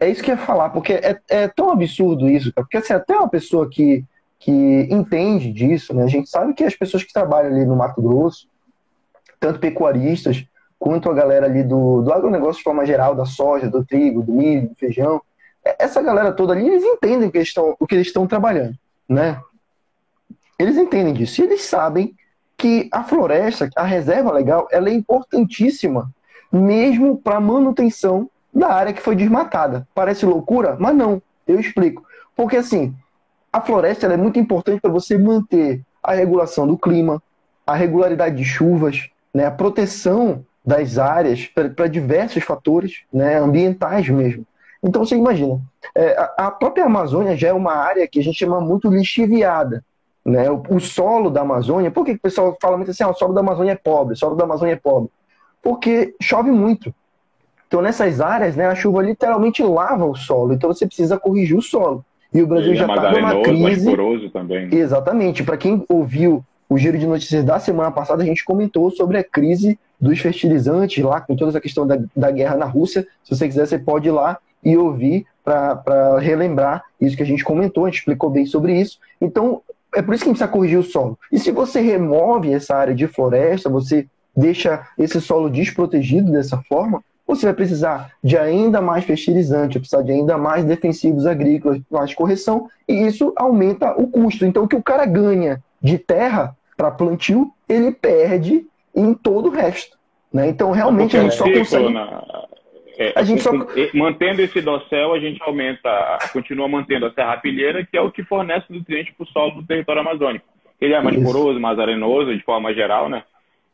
[0.00, 2.92] É isso que eu ia falar, porque é, é tão absurdo isso, cara, porque assim,
[2.92, 4.04] até uma pessoa que,
[4.40, 6.02] que entende disso, né?
[6.02, 8.48] A gente sabe que as pessoas que trabalham ali no Mato Grosso,
[9.38, 10.44] tanto pecuaristas,
[10.76, 14.32] quanto a galera ali do, do agronegócio de forma geral, da soja, do trigo, do
[14.32, 15.22] milho, do feijão,
[15.64, 18.26] é, essa galera toda ali, eles entendem o que eles estão, o que eles estão
[18.26, 18.76] trabalhando,
[19.08, 19.40] né?
[20.58, 21.40] Eles entendem disso.
[21.40, 22.14] E eles sabem
[22.56, 26.10] que a floresta, a reserva legal, ela é importantíssima,
[26.52, 29.86] mesmo para manutenção da área que foi desmatada.
[29.94, 31.20] Parece loucura, mas não.
[31.46, 32.04] Eu explico.
[32.36, 32.94] Porque assim,
[33.52, 37.22] a floresta é muito importante para você manter a regulação do clima,
[37.66, 44.46] a regularidade de chuvas, né, a proteção das áreas para diversos fatores né, ambientais mesmo.
[44.82, 45.60] Então você imagina,
[45.94, 49.82] é, a, própria Amazônia já é uma área que a gente chama muito lixiviada.
[50.24, 50.50] Né?
[50.50, 53.34] O, o solo da Amazônia, por que o pessoal fala muito assim, ah, o solo
[53.34, 55.10] da Amazônia é pobre, o solo da Amazônia é pobre?
[55.62, 56.94] Porque chove muito.
[57.66, 60.52] Então, nessas áreas, né, a chuva literalmente lava o solo.
[60.52, 62.04] Então, você precisa corrigir o solo.
[62.32, 64.30] E o Brasil já está numa crise.
[64.32, 64.68] Também.
[64.72, 65.42] Exatamente.
[65.42, 69.24] Para quem ouviu o giro de notícias da semana passada, a gente comentou sobre a
[69.24, 73.06] crise dos fertilizantes lá, com toda essa questão da, da guerra na Rússia.
[73.22, 77.44] Se você quiser, você pode ir lá e ouvir para relembrar isso que a gente
[77.44, 78.98] comentou, a gente explicou bem sobre isso.
[79.20, 79.62] Então,
[79.94, 81.18] é por isso que a gente precisa corrigir o solo.
[81.30, 87.02] E se você remove essa área de floresta, você deixa esse solo desprotegido dessa forma,
[87.26, 92.14] você vai precisar de ainda mais fertilizante, vai precisar de ainda mais defensivos agrícolas, mais
[92.14, 94.44] correção, e isso aumenta o custo.
[94.44, 99.52] Então, o que o cara ganha de terra para plantio, ele perde em todo o
[99.52, 99.96] resto.
[100.32, 100.48] Né?
[100.48, 101.92] Então, realmente, a gente só consegue...
[101.92, 102.44] Na...
[102.98, 103.50] É, a gente só...
[103.92, 108.66] Mantendo esse dossel, a gente aumenta, continua mantendo a serrapilheira, que é o que fornece
[108.70, 110.46] nutrientes para o solo do território amazônico.
[110.80, 111.24] Ele é mais isso.
[111.24, 113.22] poroso, mais arenoso, de forma geral, né?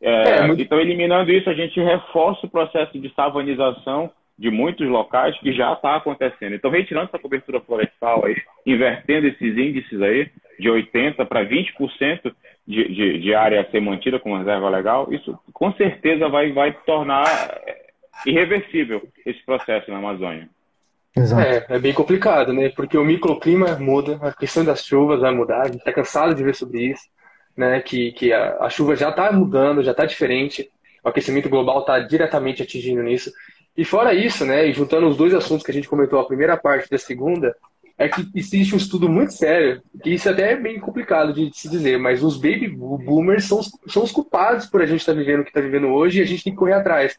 [0.01, 0.61] É, é, muito...
[0.61, 5.73] Então, eliminando isso, a gente reforça o processo de savanização de muitos locais que já
[5.73, 6.55] está acontecendo.
[6.55, 10.29] Então, retirando essa cobertura florestal, aí, invertendo esses índices aí,
[10.59, 12.33] de 80% para 20%
[12.67, 16.71] de, de, de área a ser mantida como reserva legal, isso com certeza vai, vai
[16.85, 17.25] tornar
[18.25, 20.49] irreversível esse processo na Amazônia.
[21.15, 21.41] Exato.
[21.41, 22.69] É, é bem complicado, né?
[22.69, 26.43] Porque o microclima muda, a questão das chuvas vai mudar, a gente está cansado de
[26.43, 27.03] ver sobre isso
[27.55, 30.69] né, que, que a, a chuva já está mudando, já está diferente,
[31.03, 33.31] o aquecimento global está diretamente atingindo nisso.
[33.75, 36.57] E fora isso, né, e juntando os dois assuntos que a gente comentou, a primeira
[36.57, 37.55] parte da segunda,
[37.97, 41.69] é que existe um estudo muito sério, que isso até é bem complicado de se
[41.69, 45.41] dizer, mas os baby boomers são, são os culpados por a gente estar tá vivendo
[45.41, 47.17] o que está vivendo hoje e a gente tem que correr atrás.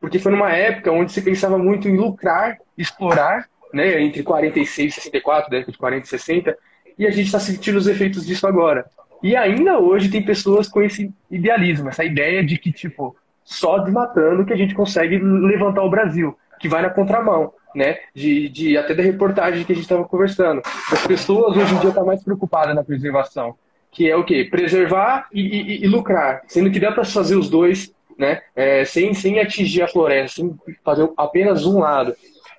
[0.00, 4.94] Porque foi numa época onde se pensava muito em lucrar, explorar, né, entre 46 e
[4.94, 6.58] 64, década de 40 e 60,
[6.98, 8.86] e a gente está sentindo os efeitos disso agora.
[9.22, 14.44] E ainda hoje tem pessoas com esse idealismo, essa ideia de que, tipo, só desmatando
[14.44, 17.98] que a gente consegue levantar o Brasil, que vai na contramão, né?
[18.14, 20.62] De, de até da reportagem que a gente estava conversando.
[20.90, 23.54] As pessoas hoje em dia estão tá mais preocupadas na preservação,
[23.90, 24.46] que é o quê?
[24.50, 28.42] Preservar e, e, e lucrar, sendo que dá para fazer os dois, né?
[28.54, 30.54] É, sem, sem atingir a floresta, sem
[30.84, 32.14] fazer apenas um lado.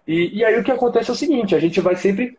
[0.08, 2.36] E, e aí o que acontece é o seguinte: a gente vai sempre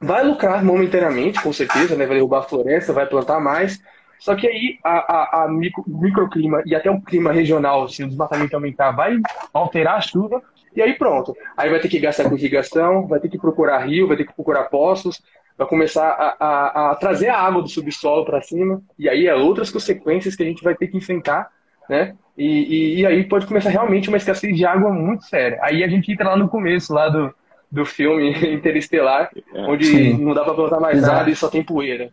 [0.00, 2.04] vai lucrar momentaneamente, com certeza, né?
[2.04, 3.80] vai derrubar a floresta, vai plantar mais.
[4.18, 8.08] Só que aí a, a, a micro, microclima e até o clima regional, se o
[8.08, 9.16] desmatamento aumentar, vai
[9.52, 10.42] alterar a chuva
[10.74, 11.36] e aí pronto.
[11.56, 14.34] Aí vai ter que gastar com irrigação, vai ter que procurar rio, vai ter que
[14.34, 15.22] procurar poços,
[15.56, 19.34] vai começar a, a, a trazer a água do subsolo para cima, e aí é
[19.34, 21.50] outras consequências que a gente vai ter que enfrentar,
[21.88, 22.14] né?
[22.36, 25.58] E, e, e, aí pode começar realmente uma escassez de água muito séria.
[25.62, 27.34] Aí a gente entra lá no começo, lá do,
[27.70, 30.22] do filme Interestelar, é, onde sim.
[30.22, 31.14] não dá para plantar mais Exato.
[31.14, 32.10] nada e só tem poeira.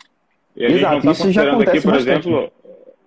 [0.56, 2.28] E a gente Exato, não está considerando aqui, por bastante.
[2.30, 2.52] exemplo,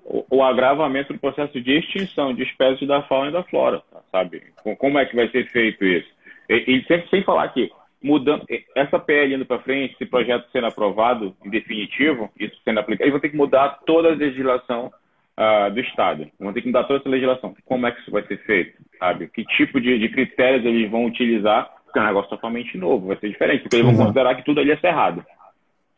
[0.05, 4.43] o, o, agravamento do processo de extinção de espécies da fauna e da flora, sabe?
[4.79, 6.09] Como é que vai ser feito isso?
[6.49, 7.71] E, e sempre sem falar que
[8.03, 13.05] mudando essa PL indo para frente, esse projeto sendo aprovado em definitivo, isso sendo aplicado,
[13.05, 14.93] eles vão ter que mudar toda a legislação
[15.39, 16.29] uh, do Estado.
[16.39, 17.55] Vão ter que mudar toda essa legislação.
[17.65, 18.79] Como é que isso vai ser feito?
[18.99, 19.29] Sabe?
[19.29, 21.71] Que tipo de, de critérios eles vão utilizar?
[21.85, 24.05] Porque é um negócio totalmente novo, vai ser diferente, porque eles vão uhum.
[24.07, 25.25] considerar que tudo ali é cerrado.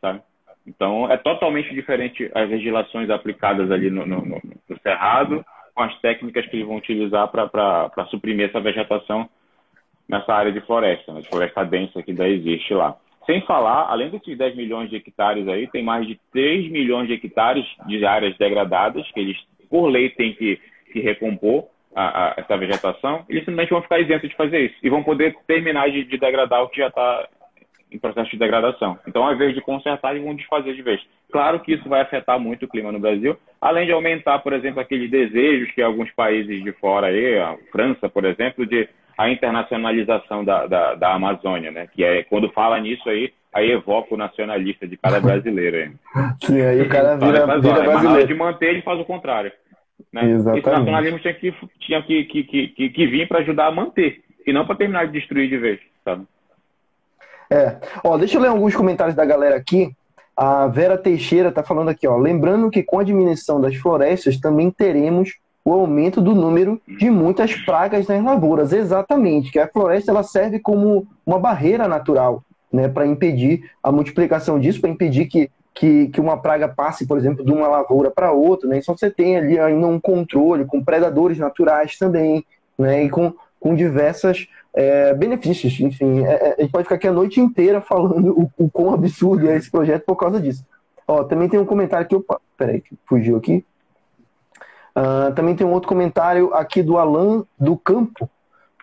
[0.01, 0.21] Sabe?
[0.67, 5.99] Então, é totalmente diferente as legislações aplicadas ali no, no, no, no Cerrado com as
[6.01, 9.29] técnicas que eles vão utilizar para suprimir essa vegetação
[10.09, 12.97] nessa área de floresta, né, de floresta densa que ainda existe lá.
[13.29, 17.13] Sem falar, além desses 10 milhões de hectares aí, tem mais de 3 milhões de
[17.13, 19.37] hectares de áreas degradadas que eles,
[19.69, 20.59] por lei, têm que,
[20.91, 23.27] que recompor a, a, essa vegetação.
[23.29, 26.63] Eles simplesmente vão ficar isentos de fazer isso e vão poder terminar de, de degradar
[26.63, 27.29] o que já está
[27.93, 28.99] em processo de degradação.
[29.07, 30.99] Então, ao invés de consertar, eles vão desfazer de vez.
[31.31, 34.81] Claro que isso vai afetar muito o clima no Brasil, além de aumentar, por exemplo,
[34.81, 38.89] aqueles desejos que alguns países de fora, aí, a França, por exemplo, de
[39.19, 41.89] a internacionalização da, da, da Amazônia, né?
[41.93, 45.77] Que é quando fala nisso aí, aí evoca o nacionalista de cada brasileiro.
[45.77, 45.93] Aí.
[46.41, 47.93] Sim, aí o cara vira, vira brasileiro.
[47.93, 49.51] Mas na hora de manter, ele faz o contrário.
[50.13, 50.31] Né?
[50.31, 50.61] Exatamente.
[50.61, 54.53] Esse nacionalismo tinha que, tinha que, que, que, que vir para ajudar a manter, e
[54.53, 56.25] não para terminar de destruir de vez, sabe?
[57.51, 57.77] É.
[58.05, 59.91] Ó, deixa eu ler alguns comentários da galera aqui.
[60.37, 62.17] A Vera Teixeira está falando aqui, ó.
[62.17, 65.37] Lembrando que com a diminuição das florestas também teremos
[65.69, 68.73] o aumento do número de muitas pragas nas lavouras.
[68.73, 74.59] Exatamente, que a floresta ela serve como uma barreira natural, né, para impedir a multiplicação
[74.59, 78.33] disso, para impedir que, que, que, uma praga passe, por exemplo, de uma lavoura para
[78.33, 78.67] outra.
[78.67, 78.79] Né?
[78.79, 82.45] Então você tem ali ainda um controle com predadores naturais também,
[82.79, 85.79] né, e com, com diversas é, benefícios.
[85.81, 88.95] Enfim, é, é, a gente pode ficar aqui a noite inteira falando o, o quão
[88.95, 90.65] absurdo é esse projeto por causa disso.
[91.07, 92.15] Ó, também tem um comentário aqui.
[92.15, 93.65] Opa, peraí, fugiu aqui.
[94.99, 98.29] Uh, também tem um outro comentário aqui do Alan do Campo,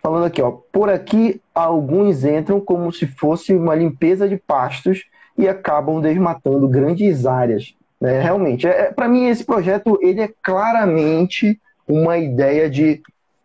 [0.02, 0.50] falando aqui, ó.
[0.50, 5.04] Por aqui, alguns entram como se fosse uma limpeza de pastos
[5.36, 7.74] e acabam desmatando grandes áreas.
[8.00, 8.22] Né?
[8.22, 13.02] Realmente, é, é para mim, esse projeto ele é claramente uma ideia de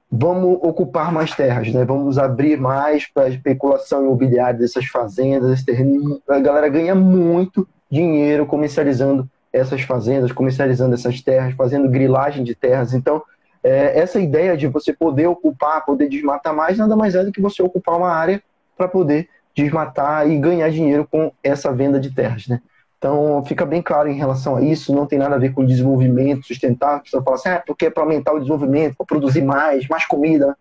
[0.09, 1.83] vamos ocupar mais terras, né?
[1.83, 6.21] Vamos abrir mais para a especulação imobiliária dessas fazendas, esse terreno.
[6.27, 12.93] A galera ganha muito dinheiro comercializando essas fazendas, comercializando essas terras, fazendo grilagem de terras.
[12.93, 13.21] Então,
[13.63, 17.41] é, essa ideia de você poder ocupar, poder desmatar mais, nada mais é do que
[17.41, 18.41] você ocupar uma área
[18.77, 22.61] para poder desmatar e ganhar dinheiro com essa venda de terras, né?
[22.97, 26.45] Então, fica bem claro em relação a isso, não tem nada a ver com desenvolvimento
[26.45, 26.97] sustentável.
[26.97, 30.05] A pessoa fala assim, ah, porque é para aumentar o desenvolvimento, para produzir mais, mais
[30.05, 30.55] comida.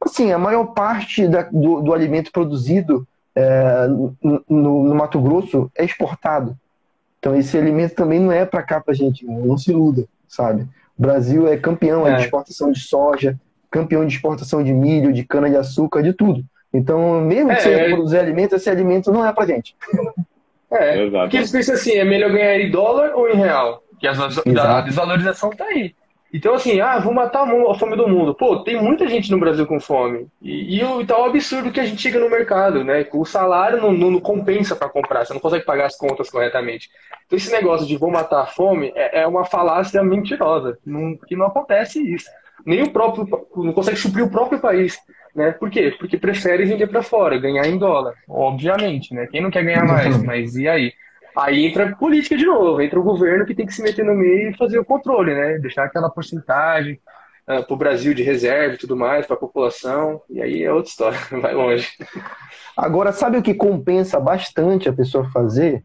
[0.00, 5.84] Assim, a maior parte da, do, do, alimento produzido é, no, no, Mato Grosso é
[5.84, 6.56] exportado.
[7.18, 10.62] Então, esse alimento também não é para cá para gente, não se iluda, sabe?
[10.96, 12.14] O Brasil é campeão é.
[12.16, 13.38] de exportação de soja,
[13.70, 16.44] campeão de exportação de milho, de cana-de-açúcar, de tudo.
[16.72, 17.88] Então, mesmo que é, você é...
[17.88, 19.74] produzir alimento, esse alimento não é para gente.
[20.70, 21.22] É, Exato.
[21.22, 23.82] porque eles pensam assim, é melhor ganhar em dólar ou em real?
[23.98, 25.94] Que a, a desvalorização tá aí.
[26.32, 28.34] Então, assim, ah, vou matar a fome do mundo.
[28.34, 30.26] Pô, tem muita gente no Brasil com fome.
[30.42, 33.06] E, e, e tá o absurdo que a gente chega no mercado, né?
[33.12, 36.90] O salário não, não, não compensa para comprar, você não consegue pagar as contas corretamente.
[37.26, 41.34] Então, esse negócio de vou matar a fome é, é uma falácia mentirosa, não, que
[41.34, 42.28] não acontece isso.
[42.66, 44.98] Nem o próprio, não consegue suprir o próprio país.
[45.34, 45.52] Né?
[45.52, 45.94] Por quê?
[45.98, 49.26] Porque prefere vender para fora, ganhar em dólar, obviamente, né?
[49.30, 50.22] Quem não quer ganhar mais?
[50.22, 50.92] Mas e aí?
[51.38, 54.50] Aí entra política de novo, entra o governo que tem que se meter no meio
[54.50, 55.56] e fazer o controle, né?
[55.58, 56.94] Deixar aquela porcentagem
[57.46, 60.64] uh, ah, para o Brasil de reserva e tudo mais, para a população, e aí
[60.64, 61.88] é outra história, vai longe.
[62.76, 65.84] Agora, sabe o que compensa bastante a pessoa fazer?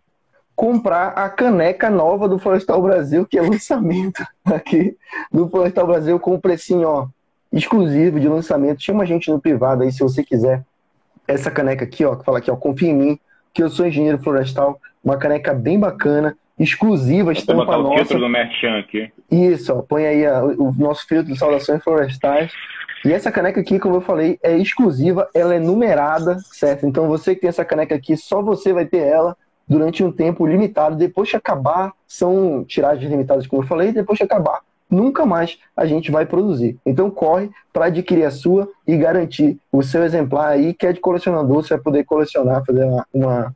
[0.55, 4.97] Comprar a caneca nova do Florestal Brasil, que é lançamento aqui
[5.31, 7.07] do Florestal Brasil com o precinho, ó,
[7.51, 8.81] exclusivo de lançamento.
[8.81, 10.63] Chama a gente no privado aí se você quiser.
[11.27, 13.19] Essa caneca aqui, ó, que fala aqui, ó, confia em mim,
[13.53, 14.79] que eu sou engenheiro florestal.
[15.03, 17.93] Uma caneca bem bacana, exclusiva, estampa botar nossa.
[17.93, 19.11] o filtro do Merchan aqui.
[19.29, 22.51] Isso, ó, põe aí a, o nosso filtro de saudações florestais.
[23.05, 26.85] E essa caneca aqui, como eu falei, é exclusiva, ela é numerada, certo?
[26.85, 29.35] Então você que tem essa caneca aqui, só você vai ter ela
[29.67, 30.95] durante um tempo limitado.
[30.95, 35.85] Depois que acabar, são tiragens limitadas, como eu falei, depois que acabar, nunca mais a
[35.85, 36.77] gente vai produzir.
[36.85, 40.99] Então corre para adquirir a sua e garantir o seu exemplar aí, que é de
[40.99, 43.55] colecionador, você vai poder colecionar, fazer uma, uma,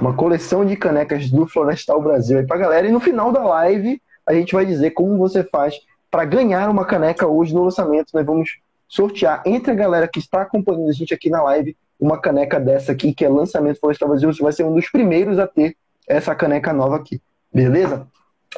[0.00, 2.86] uma coleção de canecas do Florestal Brasil aí pra galera.
[2.86, 5.74] E no final da live a gente vai dizer como você faz
[6.10, 8.08] para ganhar uma caneca hoje no lançamento.
[8.14, 12.18] Nós vamos sortear entre a galera que está acompanhando a gente aqui na live uma
[12.18, 14.32] caneca dessa aqui, que é lançamento Florestal Brasil.
[14.32, 15.76] Você vai ser um dos primeiros a ter
[16.08, 17.20] essa caneca nova aqui.
[17.52, 18.06] Beleza?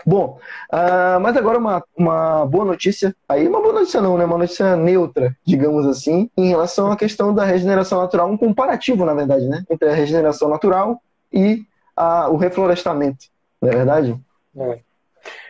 [0.06, 0.38] Bom,
[0.72, 4.24] uh, mas agora uma, uma boa notícia, aí uma boa notícia não, né?
[4.24, 9.12] Uma notícia neutra, digamos assim, em relação à questão da regeneração natural, um comparativo, na
[9.12, 9.62] verdade, né?
[9.70, 11.00] Entre a regeneração natural
[11.30, 11.62] e
[11.94, 13.26] a, o reflorestamento,
[13.60, 14.18] não é verdade?
[14.56, 14.78] É.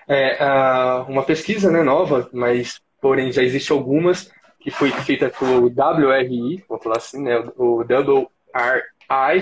[0.08, 6.64] é uma pesquisa né, nova, mas porém já existe algumas, que foi feita pelo WRI,
[6.68, 8.28] vou falar assim, né, o WRI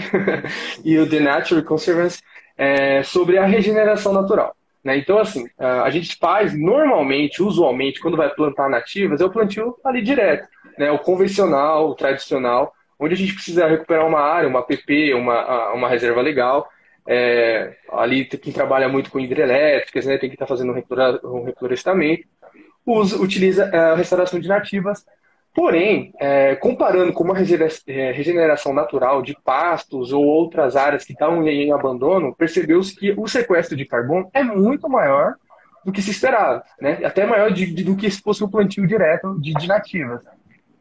[0.84, 2.20] e o The Natural Conservancy,
[2.56, 4.54] é, sobre a regeneração natural.
[4.82, 4.96] Né?
[4.96, 10.00] Então, assim, a gente faz normalmente, usualmente, quando vai plantar nativas, é o plantio ali
[10.00, 10.90] direto, né?
[10.90, 15.88] o convencional, o tradicional, onde a gente precisa recuperar uma área, uma PP, uma, uma
[15.88, 16.68] reserva legal.
[17.06, 20.72] É, ali quem trabalha muito com hidrelétricas, né, tem que estar tá fazendo
[21.24, 22.28] um reflorestamento,
[22.86, 25.04] usa, utiliza a restauração de nativas.
[25.54, 31.46] Porém, é, comparando com uma é, regeneração natural de pastos ou outras áreas que estão
[31.46, 35.34] em abandono, percebeu-se que o sequestro de carbono é muito maior
[35.84, 37.00] do que se esperava, né?
[37.04, 40.22] até maior de, de, do que se fosse o plantio direto de, de nativas.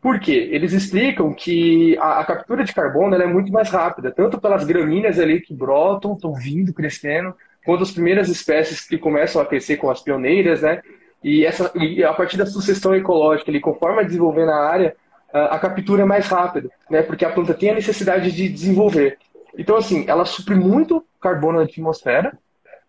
[0.02, 0.50] Por quê?
[0.52, 5.20] Eles explicam que a, a captura de carbono é muito mais rápida, tanto pelas gramíneas
[5.20, 9.90] ali que brotam, estão vindo, crescendo, quanto as primeiras espécies que começam a crescer com
[9.90, 10.82] as pioneiras, né?
[11.24, 14.96] E, essa, e a partir da sucessão ecológica, ele, conforme a desenvolver na área,
[15.32, 17.02] a, captura é mais rápida, né?
[17.02, 19.18] Porque a planta tem a necessidade de desenvolver.
[19.58, 22.38] Então, assim, ela supre muito carbono na atmosfera,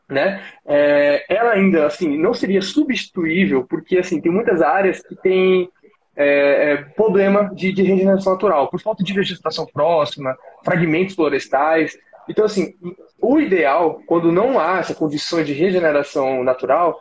[0.08, 0.42] né?
[0.66, 5.68] É, ela ainda, assim, não seria substituível, porque, assim, tem muitas áreas que têm
[6.16, 11.96] é, é, problema de, de, regeneração natural, por falta de vegetação próxima, fragmentos florestais.
[12.28, 12.74] Então, assim,
[13.20, 17.00] o ideal, quando não há essa condição de regeneração natural,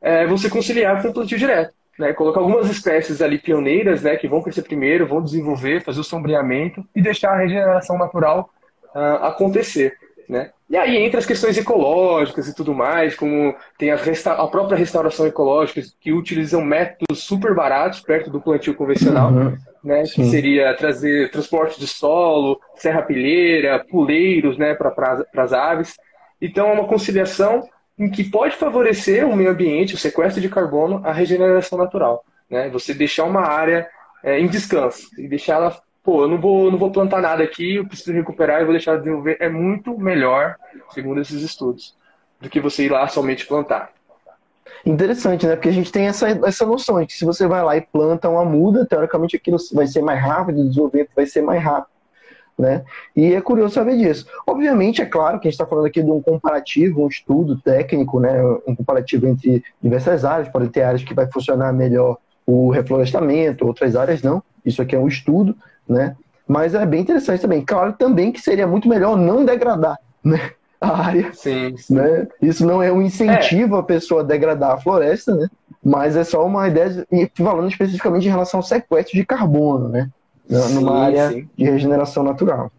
[0.00, 1.72] é você conciliar com o plantio direto.
[1.98, 2.12] Né?
[2.12, 6.84] Colocar algumas espécies ali pioneiras, né, que vão crescer primeiro, vão desenvolver, fazer o sombreamento
[6.94, 8.50] e deixar a regeneração natural
[8.94, 9.96] uh, acontecer.
[10.28, 10.50] Né?
[10.68, 15.26] E aí entra as questões ecológicas e tudo mais, como tem a, a, própria restauração
[15.26, 19.56] ecológica, que utilizam métodos super baratos perto do plantio convencional, uhum.
[19.82, 20.02] né?
[20.02, 24.74] que seria trazer transporte de solo, serrapilheira, puleiros né?
[24.74, 25.94] para pra, as aves.
[26.40, 27.66] Então é uma conciliação
[27.98, 32.24] em que pode favorecer o meio ambiente, o sequestro de carbono, a regeneração natural.
[32.48, 32.68] Né?
[32.70, 33.88] Você deixar uma área
[34.22, 37.76] é, em descanso e deixar ela pô, eu não vou, não vou plantar nada aqui,
[37.76, 40.56] eu preciso recuperar e vou deixar de desenvolver, é muito melhor,
[40.94, 41.94] segundo esses estudos,
[42.40, 43.90] do que você ir lá somente plantar.
[44.86, 45.54] Interessante, né?
[45.54, 48.26] Porque a gente tem essa, essa noção de que se você vai lá e planta
[48.26, 51.90] uma muda, teoricamente aquilo vai ser mais rápido, desenvolvimento vai ser mais rápido.
[52.58, 52.82] Né?
[53.14, 54.26] E é curioso saber disso.
[54.44, 58.18] Obviamente, é claro que a gente está falando aqui de um comparativo, um estudo técnico,
[58.18, 58.42] né?
[58.66, 62.18] um comparativo entre diversas áreas, pode ter áreas que vai funcionar melhor
[62.48, 64.42] o reflorestamento, outras áreas não.
[64.64, 65.54] Isso aqui é um estudo,
[65.86, 66.16] né?
[66.46, 67.62] Mas é bem interessante também.
[67.62, 70.52] Claro também que seria muito melhor não degradar, né?
[70.80, 71.30] A área.
[71.34, 71.94] Sim, sim.
[71.94, 72.26] Né?
[72.40, 73.80] Isso não é um incentivo é.
[73.80, 75.48] a pessoa a degradar a floresta, né?
[75.84, 80.08] Mas é só uma ideia, de, falando especificamente em relação ao sequestro de carbono, né?
[80.48, 81.48] Numa sim, área sim.
[81.56, 82.72] de regeneração natural.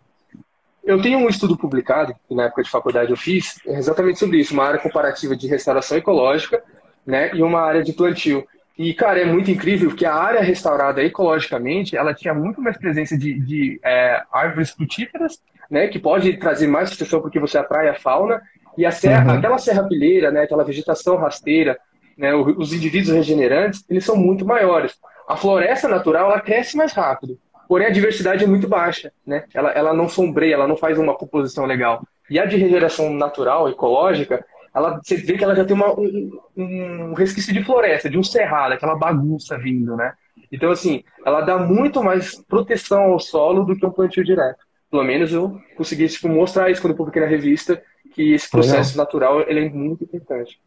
[0.84, 4.53] Eu tenho um estudo publicado, que na época de faculdade eu fiz, exatamente sobre isso,
[4.53, 6.63] uma área comparativa de restauração ecológica
[7.05, 8.43] né, e uma área de plantio.
[8.77, 13.17] E, cara, é muito incrível que a área restaurada ecologicamente, ela tinha muito mais presença
[13.17, 17.93] de, de é, árvores frutíferas, né, que pode trazer mais proteção porque você atrai a
[17.93, 18.41] fauna,
[18.77, 19.38] e a serra, uhum.
[19.38, 21.77] aquela serrapilheira, né, aquela vegetação rasteira,
[22.17, 24.97] né, os indivíduos regenerantes, eles são muito maiores.
[25.27, 27.38] A floresta natural, ela cresce mais rápido,
[27.69, 31.13] porém a diversidade é muito baixa, né, ela, ela não sombreia, ela não faz uma
[31.13, 32.01] composição legal.
[32.27, 36.32] E a de regeneração natural, ecológica, ela, você vê que ela já tem uma, um,
[36.58, 40.13] um resquício de floresta, de um cerrado, aquela bagunça vindo, né?
[40.51, 44.63] Então, assim, ela dá muito mais proteção ao solo do que um plantio direto.
[44.89, 47.82] Pelo menos eu consegui tipo, mostrar isso quando eu publiquei na revista,
[48.13, 49.05] que esse processo Legal.
[49.05, 50.60] natural ele é muito importante.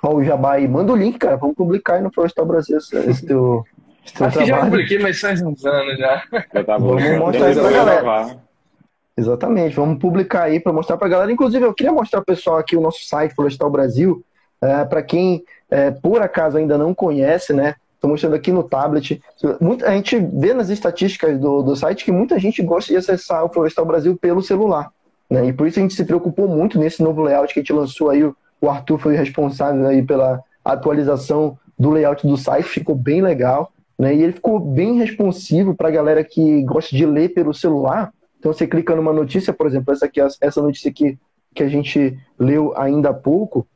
[0.00, 3.26] Ó, o Jabá aí, manda o link, cara, vamos publicar aí no Florestal Brasil esse
[3.26, 3.64] teu
[4.20, 6.22] Acho que já publiquei, mas faz uns anos já.
[6.54, 6.96] Já tá bom.
[6.96, 8.38] Vamos mostrar isso pra galera.
[9.16, 11.32] Exatamente, vamos publicar aí para mostrar para a galera.
[11.32, 14.24] Inclusive, eu queria mostrar para o pessoal aqui o nosso site Florestal Brasil,
[14.62, 17.74] é, para quem é, por acaso ainda não conhece, né?
[17.94, 19.20] Estou mostrando aqui no tablet.
[19.84, 23.48] a gente vê nas estatísticas do, do site que muita gente gosta de acessar o
[23.48, 24.92] Florestal Brasil pelo celular.
[25.28, 25.46] Né?
[25.48, 28.10] E por isso a gente se preocupou muito nesse novo layout que a gente lançou
[28.10, 28.22] aí.
[28.22, 33.72] O Arthur foi responsável aí pela atualização do layout do site, ficou bem legal.
[33.98, 34.14] Né?
[34.14, 38.52] E ele ficou bem responsivo para a galera que gosta de ler pelo celular então
[38.52, 41.18] você clica numa notícia, por exemplo, essa aqui, essa notícia aqui
[41.54, 43.66] que a gente leu ainda há pouco,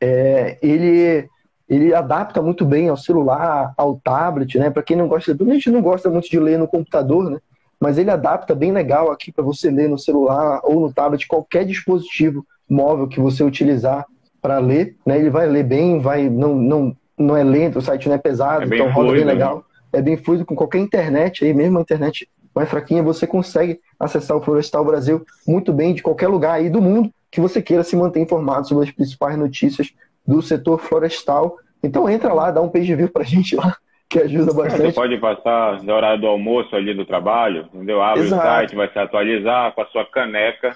[0.00, 1.28] é, ele
[1.68, 4.70] ele adapta muito bem ao celular, ao tablet, né?
[4.70, 7.40] Para quem não gosta, a gente não gosta muito de ler no computador, né?
[7.80, 11.64] Mas ele adapta bem legal aqui para você ler no celular ou no tablet, qualquer
[11.66, 14.06] dispositivo móvel que você utilizar
[14.40, 15.18] para ler, né?
[15.18, 18.62] Ele vai ler bem, vai não não não é lento, o site não é pesado,
[18.62, 19.32] é então roda bem né?
[19.32, 19.64] legal.
[19.92, 24.36] É bem fluido com qualquer internet aí, mesmo a internet mais fraquinha, você consegue acessar
[24.36, 27.94] o Florestal Brasil muito bem de qualquer lugar aí do mundo que você queira se
[27.94, 29.92] manter informado sobre as principais notícias
[30.26, 31.58] do setor florestal.
[31.82, 33.76] Então entra lá, dá um page view pra gente lá,
[34.08, 34.86] que ajuda bastante.
[34.86, 38.02] Você pode passar no horário do almoço ali do trabalho, entendeu?
[38.02, 38.42] Abre Exato.
[38.42, 40.74] o site, vai se atualizar com a sua caneca.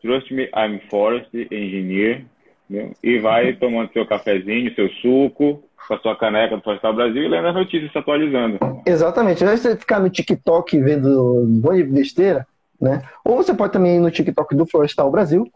[0.00, 2.24] Trust me, I'm forest engineer.
[2.70, 2.92] Entendeu?
[3.02, 7.28] E vai tomando seu cafezinho, seu suco, com a sua caneca do Florestal Brasil e
[7.28, 8.58] lendo as notícias, se atualizando.
[8.86, 9.44] Exatamente.
[9.44, 12.46] Ao de você ficar no TikTok vendo monte de besteira,
[12.80, 13.02] né?
[13.24, 15.50] Ou você pode também ir no TikTok do Florestal Brasil.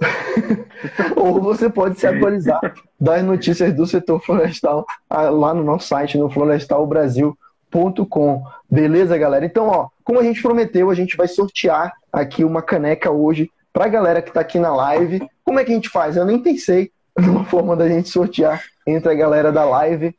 [1.16, 2.60] Ou você pode se atualizar
[3.00, 8.44] das notícias do setor florestal ah, lá no nosso site, no florestalbrasil.com.
[8.70, 9.44] Beleza, galera?
[9.44, 13.86] Então, ó, como a gente prometeu, a gente vai sortear aqui uma caneca hoje para
[13.86, 15.26] a galera que está aqui na live.
[15.44, 16.16] Como é que a gente faz?
[16.16, 16.92] Eu nem pensei
[17.26, 20.14] numa forma da gente sortear entre a galera da live.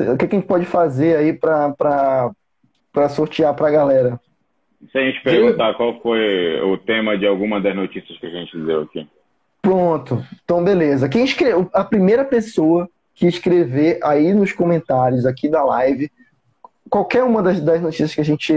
[0.00, 2.34] O que, que a gente pode fazer aí para
[3.10, 4.20] sortear para a galera?
[4.90, 8.58] Se a gente perguntar qual foi o tema de alguma das notícias que a gente
[8.58, 9.06] deu aqui.
[9.62, 10.24] Pronto.
[10.44, 11.08] Então, beleza.
[11.08, 16.10] Quem escreveu, a primeira pessoa que escrever aí nos comentários aqui da live,
[16.90, 18.52] qualquer uma das, das notícias que a gente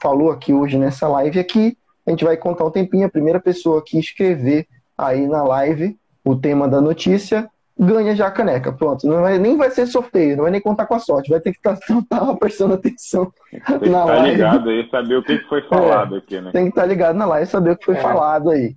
[0.00, 1.76] falou aqui hoje nessa live aqui,
[2.06, 3.06] a gente vai contar um tempinho.
[3.06, 5.96] A primeira pessoa que escrever aí na live
[6.26, 7.48] o tema da notícia
[7.78, 8.72] ganha já a caneca.
[8.72, 11.38] Pronto, não vai, nem vai ser sorteio, não vai nem contar com a sorte, vai
[11.38, 11.78] ter que estar
[12.10, 13.32] tá, prestando atenção
[13.80, 14.30] tem na live.
[14.32, 16.50] ligado aí, saber o que foi falado é, aqui, né?
[16.50, 18.00] Tem que estar tá ligado na live e saber o que foi é.
[18.00, 18.74] falado aí.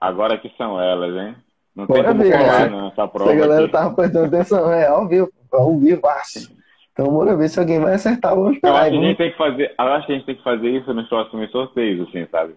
[0.00, 1.34] Agora que são elas, hein?
[1.74, 2.88] Não Bora tem como ver, falar, né?
[2.92, 3.72] Essa prova Se a galera aqui.
[3.72, 6.02] tava prestando atenção, é ao vivo, ao vivo,
[6.92, 8.34] Então, bora ver se alguém vai acertar.
[8.34, 8.74] Vamos esperar.
[8.74, 10.44] Eu acho, que a gente tem que fazer, eu acho que a gente tem que
[10.44, 12.54] fazer isso nos próximos sorteios, assim, sabe?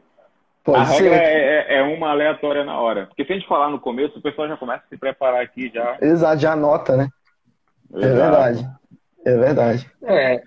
[0.64, 1.04] Pode a ser.
[1.04, 3.08] regra é, é, é, uma aleatória na hora.
[3.08, 5.70] Porque se a gente falar no começo, o pessoal já começa a se preparar aqui
[5.74, 5.98] já.
[6.02, 7.10] Exato, já anota, né?
[7.94, 8.14] É Exato.
[8.14, 8.70] É verdade.
[9.26, 9.92] É verdade.
[10.04, 10.42] É.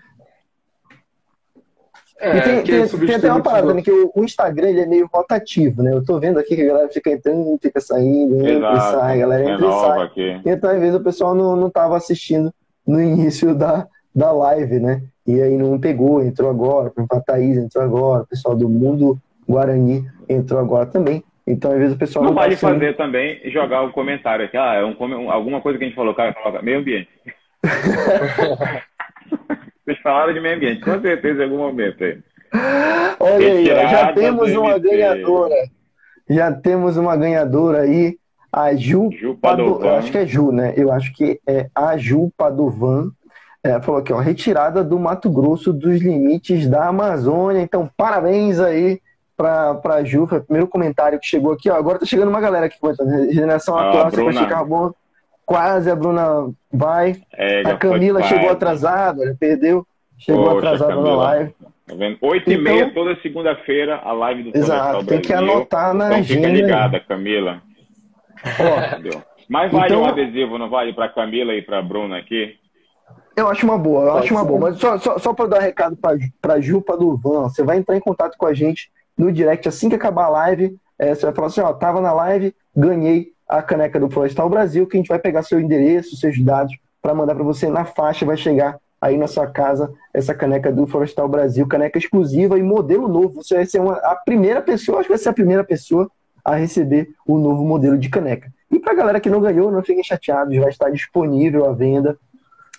[2.19, 5.07] É, tem, tem, tem, até uma parada, né, que o, o, Instagram ele é meio
[5.13, 5.93] rotativo, né?
[5.93, 9.21] Eu tô vendo aqui que a galera fica entrando, fica saindo, entra e sai, a
[9.21, 10.03] galera entra e sai.
[10.03, 10.41] Aqui.
[10.47, 12.51] Então, às vezes, o pessoal não, não tava assistindo
[12.87, 15.03] no início da, da live, né?
[15.27, 20.05] E aí não pegou, entrou agora, a Thaís entrou agora, o pessoal do mundo Guarani
[20.29, 21.23] entrou agora também.
[21.47, 24.45] Então, às vezes o pessoal não, não vale tá fazer também jogar o um comentário
[24.45, 27.09] aqui, ah, é um, alguma coisa que a gente falou, cara, coloca meio ambiente.
[29.85, 32.19] Vocês falaram de meio ambiente, com certeza em algum momento aí.
[33.21, 35.55] Olha aí, já temos uma ganhadora.
[36.29, 38.19] Já temos uma ganhadora aí,
[38.53, 39.99] a Ju, Ju Padovan.
[39.99, 40.75] acho que é Ju, né?
[40.77, 43.13] Eu acho que é a Ju Padovan.
[43.63, 47.61] É, falou aqui, ó, retirada do Mato Grosso dos limites da Amazônia.
[47.63, 49.01] Então, parabéns aí
[49.37, 51.69] para a Ju, foi o primeiro comentário que chegou aqui.
[51.69, 51.75] Ó.
[51.75, 53.09] Agora tá chegando uma galera aqui comentando.
[53.09, 54.95] Regeneração ah, atual, sequência carbono.
[55.45, 57.17] Quase a Bruna vai.
[57.35, 59.87] É, a Camila chegou atrasada, perdeu.
[60.19, 61.11] Chegou Poxa, atrasada Camila.
[61.11, 61.55] na live.
[61.87, 62.19] Tá vendo?
[62.21, 66.19] 8 e meia então, toda segunda-feira a live do Exato, tem que anotar na então,
[66.19, 66.49] agenda.
[66.49, 67.63] Fica ligada, Camila.
[68.45, 72.57] Ó, Mas vale então, um adesivo, não vale para Camila e para Bruna aqui?
[73.37, 74.59] Eu acho uma boa, eu acho uma boa.
[74.59, 75.97] Mas só, só, só para dar recado
[76.41, 79.89] para Ju, para Durvan, você vai entrar em contato com a gente no direct assim
[79.89, 80.77] que acabar a live.
[80.99, 84.87] É, você vai falar assim: ó, tava na live, ganhei a caneca do Florestal Brasil,
[84.87, 88.27] que a gente vai pegar seu endereço, seus dados, para mandar para você na faixa,
[88.27, 93.07] vai chegar aí na sua casa essa caneca do Florestal Brasil, caneca exclusiva e modelo
[93.09, 93.43] novo.
[93.43, 96.11] Você vai ser uma, a primeira pessoa, acho que vai ser a primeira pessoa
[96.45, 98.53] a receber o novo modelo de caneca.
[98.71, 102.19] E para a galera que não ganhou, não fiquem chateados, vai estar disponível à venda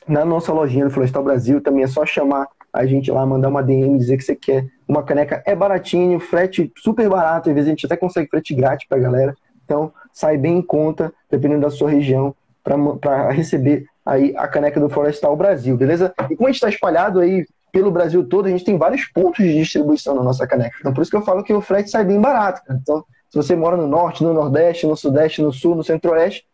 [0.08, 1.62] na nossa lojinha do Florestal Brasil.
[1.62, 5.04] Também é só chamar a gente lá, mandar uma DM, dizer que você quer uma
[5.04, 5.44] caneca.
[5.46, 9.02] É baratinho, frete super barato, às vezes a gente até consegue frete grátis para a
[9.02, 9.36] galera.
[9.66, 12.34] Então, sai bem em conta, dependendo da sua região,
[12.64, 16.14] para receber aí a caneca do Florestal Brasil, beleza?
[16.30, 19.44] E como a gente está espalhado aí pelo Brasil todo, a gente tem vários pontos
[19.44, 20.78] de distribuição na nossa caneca.
[20.80, 22.64] Então, por isso que eu falo que o frete sai bem barato.
[22.64, 22.80] Cara.
[22.82, 26.46] Então, se você mora no norte, no nordeste, no sudeste, no sul, no centro-oeste,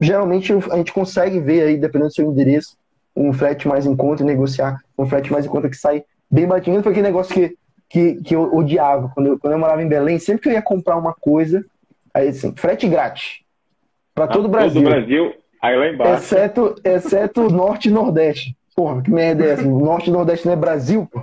[0.00, 2.76] geralmente a gente consegue ver aí, dependendo do seu endereço,
[3.16, 6.46] um frete mais em conta e negociar um frete mais em conta que sai bem
[6.46, 6.82] baratinho.
[6.82, 7.56] Foi aquele negócio que,
[7.88, 9.10] que, que eu odiava.
[9.14, 11.64] Quando eu, quando eu morava em Belém, sempre que eu ia comprar uma coisa,
[12.12, 13.40] aí assim, frete grátis.
[14.14, 14.82] Para ah, todo o Brasil.
[14.82, 16.24] Todo o Brasil, aí lá embaixo.
[16.24, 18.56] Exceto, exceto Norte e Nordeste.
[18.74, 19.62] Porra, que merda é essa?
[19.62, 21.22] Norte e Nordeste não é Brasil, pô.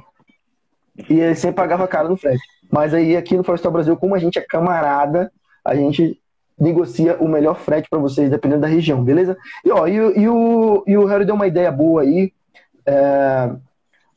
[1.10, 2.42] E ele sempre pagava caro no frete.
[2.72, 5.32] Mas aí aqui no Florestal Brasil, como a gente é camarada,
[5.64, 6.20] a gente
[6.58, 9.38] negocia o melhor frete para vocês, dependendo da região, beleza?
[9.64, 12.32] E, ó, e, e, o, e o Harry deu uma ideia boa aí.
[12.86, 13.52] É,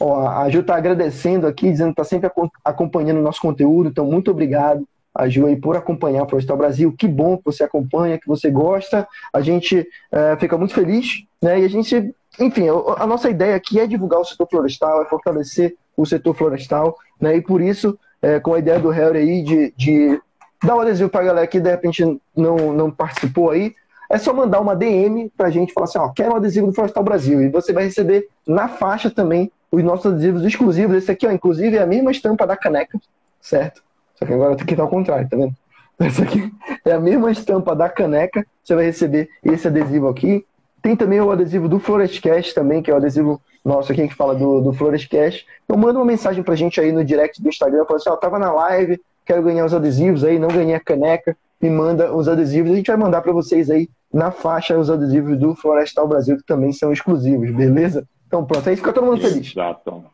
[0.00, 2.30] ó, a Ju está agradecendo aqui, dizendo que está sempre
[2.64, 6.94] acompanhando o nosso conteúdo, então muito obrigado a Ju aí por acompanhar o Florestal Brasil.
[6.96, 9.06] Que bom que você acompanha, que você gosta.
[9.32, 11.60] A gente é, fica muito feliz, né?
[11.60, 15.74] E a gente, enfim, a nossa ideia aqui é divulgar o setor florestal, é fortalecer
[15.96, 17.36] o setor florestal, né?
[17.36, 20.20] E por isso, é, com a ideia do Harry aí de, de
[20.62, 22.04] Dá um adesivo pra galera que de repente
[22.36, 23.74] não, não participou aí.
[24.10, 27.04] é só mandar uma DM pra gente falar assim, ó, quero um adesivo do Florestal
[27.04, 27.40] Brasil.
[27.42, 30.96] E você vai receber na faixa também os nossos adesivos exclusivos.
[30.96, 32.98] Esse aqui, ó, inclusive, é a mesma estampa da caneca,
[33.40, 33.82] certo?
[34.14, 35.54] Só que agora que estar ao contrário, tá vendo?
[35.98, 36.52] Essa aqui
[36.84, 38.46] é a mesma estampa da caneca.
[38.62, 40.44] Você vai receber esse adesivo aqui.
[40.80, 44.34] Tem também o adesivo do Florescast também, que é o adesivo nosso aqui que fala
[44.34, 45.44] do, do Florescast.
[45.64, 47.84] Então manda uma mensagem pra gente aí no direct do Instagram.
[47.84, 51.36] Fala assim, ó, tava na live, quero ganhar os adesivos aí, não ganhei a caneca.
[51.60, 52.72] Me manda os adesivos.
[52.72, 56.46] A gente vai mandar para vocês aí na faixa os adesivos do Florestal Brasil, que
[56.46, 58.06] também são exclusivos, beleza?
[58.28, 59.50] Então pronto, aí fica todo mundo feliz.
[59.50, 60.04] Exato.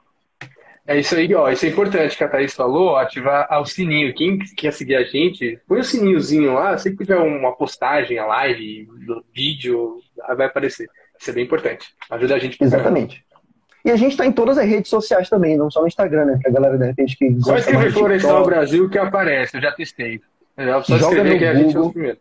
[0.86, 1.50] É isso aí, ó.
[1.50, 4.14] Isso é importante que a Thaís falou, ativar o sininho.
[4.14, 6.78] Quem quer seguir a gente, põe o sininhozinho lá.
[6.78, 10.00] Se tiver uma postagem, a live, do vídeo,
[10.36, 10.88] vai aparecer.
[11.18, 11.88] Isso é bem importante.
[12.10, 12.62] Ajuda a gente.
[12.62, 13.24] Exatamente.
[13.84, 16.38] E a gente está em todas as redes sociais também, não só no Instagram, né?
[16.40, 20.20] Que a galera de repente que Só escrever Florestal Brasil que aparece, eu já testei.
[20.84, 22.18] só joga no que a gente é primeiro.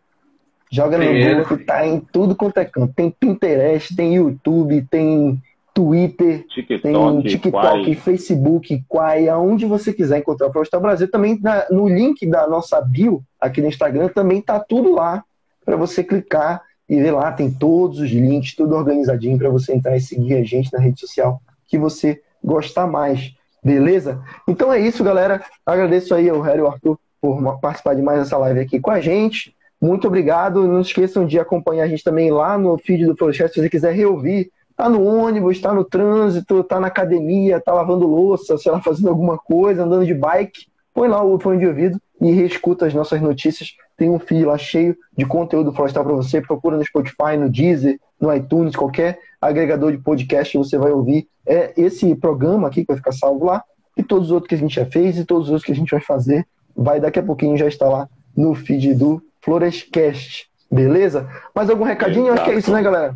[0.70, 1.38] Joga primeiro.
[1.38, 2.92] no Google que tá em tudo quanto é canto.
[2.94, 5.42] Tem Pinterest, tem YouTube, tem
[5.74, 7.94] Twitter, TikTok, tem TikTok, Quai.
[7.96, 11.10] Facebook, Quai, aonde você quiser encontrar o Florestal Brasil.
[11.10, 15.24] Também na, no link da nossa bio aqui no Instagram também tá tudo lá
[15.64, 17.32] para você clicar e ver lá.
[17.32, 21.00] Tem todos os links, tudo organizadinho para você entrar e seguir a gente na rede
[21.00, 23.34] social que você gostar mais.
[23.62, 24.22] Beleza?
[24.46, 25.42] Então é isso, galera.
[25.66, 28.92] Agradeço aí ao Harry e ao Arthur por participar de mais essa live aqui com
[28.92, 29.52] a gente.
[29.80, 30.68] Muito obrigado.
[30.68, 33.92] Não esqueçam de acompanhar a gente também lá no feed do Florcast, se você quiser
[33.92, 38.80] reouvir Tá no ônibus, tá no trânsito, tá na academia, tá lavando louça, sei lá,
[38.80, 42.94] fazendo alguma coisa, andando de bike, põe lá o fone de ouvido e reescuta as
[42.94, 43.74] nossas notícias.
[43.96, 46.40] Tem um feed lá cheio de conteúdo florestal para você.
[46.40, 51.28] Procura no Spotify, no Deezer, no iTunes, qualquer agregador de podcast você vai ouvir.
[51.46, 53.62] É esse programa aqui que vai ficar salvo lá
[53.96, 55.76] e todos os outros que a gente já fez e todos os outros que a
[55.76, 56.46] gente vai fazer.
[56.76, 60.48] Vai daqui a pouquinho já estar lá no feed do Florescast.
[60.70, 61.28] Beleza?
[61.54, 62.26] Mais algum recadinho?
[62.26, 62.40] Exato.
[62.40, 63.14] Acho que é isso, né, galera?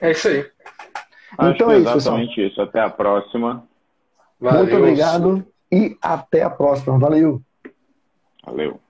[0.00, 0.50] É isso aí.
[1.38, 2.62] Acho então é, é isso, exatamente isso.
[2.62, 3.66] Até a próxima.
[4.40, 4.62] Valeu.
[4.62, 6.98] Muito obrigado e até a próxima.
[6.98, 7.40] Valeu.
[8.44, 8.80] Valeu.